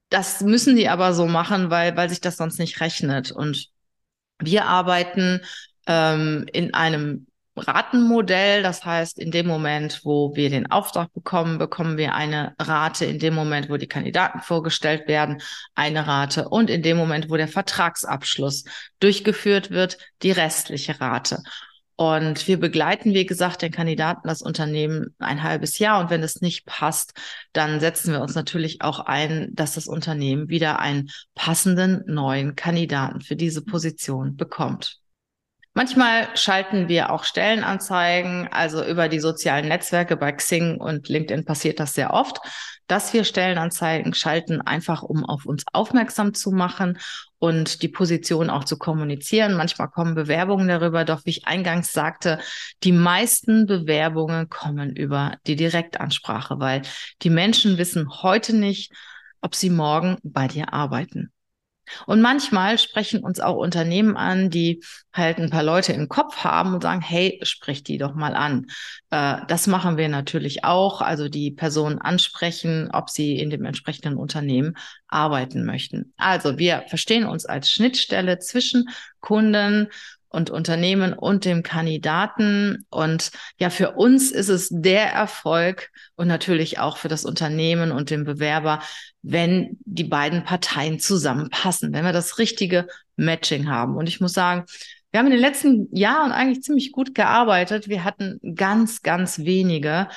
das 0.08 0.40
müssen 0.40 0.74
die 0.74 0.88
aber 0.88 1.14
so 1.14 1.26
machen, 1.26 1.70
weil, 1.70 1.96
weil 1.96 2.08
sich 2.08 2.20
das 2.20 2.36
sonst 2.36 2.58
nicht 2.58 2.80
rechnet. 2.80 3.30
Und 3.30 3.68
wir 4.40 4.64
arbeiten 4.64 5.42
ähm, 5.86 6.46
in 6.52 6.74
einem 6.74 7.28
Ratenmodell. 7.56 8.62
Das 8.62 8.84
heißt, 8.84 9.18
in 9.18 9.30
dem 9.30 9.46
Moment, 9.46 10.00
wo 10.04 10.34
wir 10.36 10.50
den 10.50 10.70
Auftrag 10.70 11.12
bekommen, 11.12 11.58
bekommen 11.58 11.96
wir 11.96 12.14
eine 12.14 12.54
Rate. 12.58 13.04
In 13.04 13.18
dem 13.18 13.34
Moment, 13.34 13.68
wo 13.70 13.76
die 13.76 13.88
Kandidaten 13.88 14.40
vorgestellt 14.40 15.08
werden, 15.08 15.40
eine 15.74 16.06
Rate. 16.06 16.48
Und 16.48 16.70
in 16.70 16.82
dem 16.82 16.96
Moment, 16.96 17.30
wo 17.30 17.36
der 17.36 17.48
Vertragsabschluss 17.48 18.64
durchgeführt 19.00 19.70
wird, 19.70 19.98
die 20.22 20.30
restliche 20.32 21.00
Rate. 21.00 21.42
Und 21.98 22.46
wir 22.46 22.60
begleiten, 22.60 23.14
wie 23.14 23.24
gesagt, 23.24 23.62
den 23.62 23.72
Kandidaten, 23.72 24.28
das 24.28 24.42
Unternehmen 24.42 25.14
ein 25.18 25.42
halbes 25.42 25.78
Jahr. 25.78 25.98
Und 25.98 26.10
wenn 26.10 26.22
es 26.22 26.42
nicht 26.42 26.66
passt, 26.66 27.14
dann 27.54 27.80
setzen 27.80 28.12
wir 28.12 28.20
uns 28.20 28.34
natürlich 28.34 28.82
auch 28.82 29.00
ein, 29.00 29.48
dass 29.54 29.74
das 29.74 29.86
Unternehmen 29.86 30.50
wieder 30.50 30.78
einen 30.78 31.08
passenden 31.34 32.02
neuen 32.06 32.54
Kandidaten 32.54 33.22
für 33.22 33.34
diese 33.34 33.64
Position 33.64 34.36
bekommt. 34.36 35.00
Manchmal 35.76 36.34
schalten 36.38 36.88
wir 36.88 37.10
auch 37.10 37.24
Stellenanzeigen, 37.24 38.48
also 38.50 38.82
über 38.82 39.10
die 39.10 39.20
sozialen 39.20 39.68
Netzwerke 39.68 40.16
bei 40.16 40.32
Xing 40.32 40.80
und 40.80 41.10
LinkedIn 41.10 41.44
passiert 41.44 41.80
das 41.80 41.92
sehr 41.92 42.14
oft, 42.14 42.38
dass 42.86 43.12
wir 43.12 43.24
Stellenanzeigen 43.24 44.14
schalten, 44.14 44.62
einfach 44.62 45.02
um 45.02 45.22
auf 45.22 45.44
uns 45.44 45.64
aufmerksam 45.74 46.32
zu 46.32 46.50
machen 46.50 46.98
und 47.38 47.82
die 47.82 47.88
Position 47.88 48.48
auch 48.48 48.64
zu 48.64 48.78
kommunizieren. 48.78 49.52
Manchmal 49.52 49.90
kommen 49.90 50.14
Bewerbungen 50.14 50.66
darüber, 50.66 51.04
doch 51.04 51.26
wie 51.26 51.30
ich 51.30 51.46
eingangs 51.46 51.92
sagte, 51.92 52.38
die 52.82 52.92
meisten 52.92 53.66
Bewerbungen 53.66 54.48
kommen 54.48 54.96
über 54.96 55.36
die 55.46 55.56
Direktansprache, 55.56 56.58
weil 56.58 56.80
die 57.20 57.28
Menschen 57.28 57.76
wissen 57.76 58.22
heute 58.22 58.56
nicht, 58.56 58.92
ob 59.42 59.54
sie 59.54 59.68
morgen 59.68 60.16
bei 60.22 60.48
dir 60.48 60.72
arbeiten. 60.72 61.34
Und 62.06 62.20
manchmal 62.20 62.78
sprechen 62.78 63.22
uns 63.22 63.40
auch 63.40 63.56
Unternehmen 63.56 64.16
an, 64.16 64.50
die 64.50 64.82
halt 65.12 65.38
ein 65.38 65.50
paar 65.50 65.62
Leute 65.62 65.92
im 65.92 66.08
Kopf 66.08 66.38
haben 66.38 66.74
und 66.74 66.82
sagen, 66.82 67.00
hey, 67.00 67.40
sprich 67.42 67.82
die 67.82 67.98
doch 67.98 68.14
mal 68.14 68.34
an. 68.34 68.66
Äh, 69.10 69.38
das 69.48 69.66
machen 69.66 69.96
wir 69.96 70.08
natürlich 70.08 70.64
auch. 70.64 71.00
Also 71.00 71.28
die 71.28 71.50
Personen 71.50 71.98
ansprechen, 71.98 72.90
ob 72.92 73.10
sie 73.10 73.38
in 73.38 73.50
dem 73.50 73.64
entsprechenden 73.64 74.16
Unternehmen 74.16 74.76
arbeiten 75.08 75.64
möchten. 75.64 76.12
Also 76.16 76.58
wir 76.58 76.84
verstehen 76.88 77.24
uns 77.24 77.46
als 77.46 77.70
Schnittstelle 77.70 78.38
zwischen 78.38 78.88
Kunden 79.20 79.88
und 80.28 80.50
Unternehmen 80.50 81.12
und 81.12 81.44
dem 81.44 81.62
Kandidaten. 81.62 82.86
Und 82.90 83.30
ja, 83.58 83.70
für 83.70 83.92
uns 83.92 84.30
ist 84.30 84.48
es 84.48 84.68
der 84.70 85.12
Erfolg 85.12 85.90
und 86.16 86.28
natürlich 86.28 86.78
auch 86.78 86.96
für 86.96 87.08
das 87.08 87.24
Unternehmen 87.24 87.92
und 87.92 88.10
den 88.10 88.24
Bewerber, 88.24 88.80
wenn 89.22 89.78
die 89.84 90.04
beiden 90.04 90.44
Parteien 90.44 90.98
zusammenpassen, 90.98 91.92
wenn 91.92 92.04
wir 92.04 92.12
das 92.12 92.38
richtige 92.38 92.86
Matching 93.16 93.68
haben. 93.68 93.96
Und 93.96 94.08
ich 94.08 94.20
muss 94.20 94.32
sagen, 94.32 94.64
wir 95.16 95.20
haben 95.20 95.28
in 95.28 95.32
den 95.32 95.40
letzten 95.40 95.88
Jahren 95.96 96.30
eigentlich 96.30 96.62
ziemlich 96.62 96.92
gut 96.92 97.14
gearbeitet. 97.14 97.88
Wir 97.88 98.04
hatten 98.04 98.38
ganz, 98.54 99.00
ganz 99.00 99.38
wenige 99.38 100.08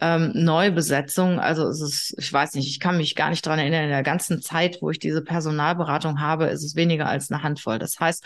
ähm, 0.00 0.32
Neubesetzungen. 0.34 1.38
Also 1.38 1.68
es 1.68 1.80
ist, 1.80 2.16
ich 2.18 2.32
weiß 2.32 2.54
nicht, 2.54 2.68
ich 2.68 2.80
kann 2.80 2.96
mich 2.96 3.14
gar 3.14 3.30
nicht 3.30 3.46
dran 3.46 3.60
erinnern, 3.60 3.84
in 3.84 3.90
der 3.90 4.02
ganzen 4.02 4.42
Zeit, 4.42 4.78
wo 4.80 4.90
ich 4.90 4.98
diese 4.98 5.22
Personalberatung 5.22 6.20
habe, 6.20 6.46
ist 6.46 6.64
es 6.64 6.74
weniger 6.74 7.06
als 7.08 7.30
eine 7.30 7.44
Handvoll. 7.44 7.78
Das 7.78 8.00
heißt, 8.00 8.24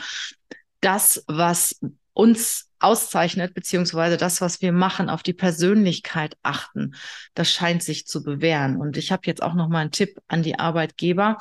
das, 0.82 1.24
was 1.26 1.80
uns 2.12 2.68
auszeichnet, 2.78 3.54
beziehungsweise 3.54 4.16
das, 4.16 4.40
was 4.40 4.60
wir 4.60 4.72
machen, 4.72 5.08
auf 5.08 5.22
die 5.22 5.32
Persönlichkeit 5.32 6.36
achten. 6.42 6.94
Das 7.34 7.50
scheint 7.50 7.82
sich 7.82 8.06
zu 8.06 8.22
bewähren. 8.22 8.76
Und 8.76 8.96
ich 8.96 9.12
habe 9.12 9.22
jetzt 9.26 9.42
auch 9.42 9.54
noch 9.54 9.68
mal 9.68 9.80
einen 9.80 9.92
Tipp 9.92 10.20
an 10.28 10.42
die 10.42 10.58
Arbeitgeber. 10.58 11.38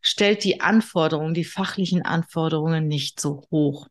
Stellt 0.00 0.44
die 0.44 0.60
Anforderungen, 0.60 1.34
die 1.34 1.44
fachlichen 1.44 2.02
Anforderungen 2.02 2.86
nicht 2.86 3.20
so 3.20 3.46
hoch. 3.50 3.88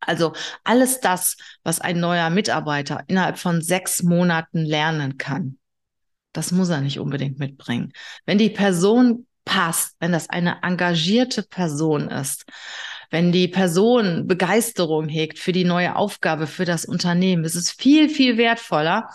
Also 0.00 0.32
alles 0.64 1.00
das, 1.00 1.36
was 1.62 1.80
ein 1.80 2.00
neuer 2.00 2.30
Mitarbeiter 2.30 3.04
innerhalb 3.06 3.38
von 3.38 3.62
sechs 3.62 4.02
Monaten 4.02 4.64
lernen 4.64 5.16
kann, 5.16 5.58
das 6.32 6.50
muss 6.50 6.70
er 6.70 6.80
nicht 6.80 6.98
unbedingt 6.98 7.38
mitbringen. 7.38 7.92
Wenn 8.24 8.38
die 8.38 8.50
Person 8.50 9.26
passt, 9.44 9.96
wenn 10.00 10.12
das 10.12 10.30
eine 10.30 10.62
engagierte 10.62 11.42
Person 11.42 12.08
ist, 12.08 12.46
wenn 13.12 13.30
die 13.30 13.46
Person 13.46 14.26
Begeisterung 14.26 15.06
hegt 15.06 15.38
für 15.38 15.52
die 15.52 15.64
neue 15.64 15.96
Aufgabe, 15.96 16.46
für 16.46 16.64
das 16.64 16.86
Unternehmen, 16.86 17.44
ist 17.44 17.54
es 17.54 17.70
viel, 17.70 18.08
viel 18.08 18.38
wertvoller, 18.38 19.10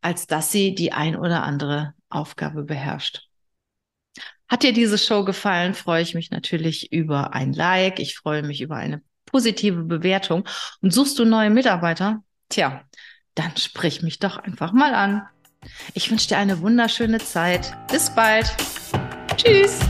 als 0.00 0.26
dass 0.26 0.50
sie 0.50 0.74
die 0.74 0.92
ein 0.92 1.14
oder 1.14 1.42
andere 1.42 1.92
Aufgabe 2.08 2.62
beherrscht. 2.62 3.28
Hat 4.48 4.62
dir 4.62 4.72
diese 4.72 4.96
Show 4.96 5.24
gefallen, 5.24 5.74
freue 5.74 6.02
ich 6.02 6.14
mich 6.14 6.30
natürlich 6.30 6.90
über 6.90 7.34
ein 7.34 7.52
Like. 7.52 7.98
Ich 7.98 8.16
freue 8.16 8.42
mich 8.42 8.62
über 8.62 8.76
eine 8.76 9.02
positive 9.26 9.82
Bewertung. 9.82 10.48
Und 10.80 10.94
suchst 10.94 11.18
du 11.18 11.26
neue 11.26 11.50
Mitarbeiter? 11.50 12.24
Tja, 12.48 12.82
dann 13.34 13.54
sprich 13.58 14.00
mich 14.02 14.20
doch 14.20 14.38
einfach 14.38 14.72
mal 14.72 14.94
an. 14.94 15.22
Ich 15.92 16.10
wünsche 16.10 16.28
dir 16.28 16.38
eine 16.38 16.60
wunderschöne 16.60 17.18
Zeit. 17.18 17.74
Bis 17.90 18.14
bald. 18.14 18.54
Tschüss. 19.36 19.80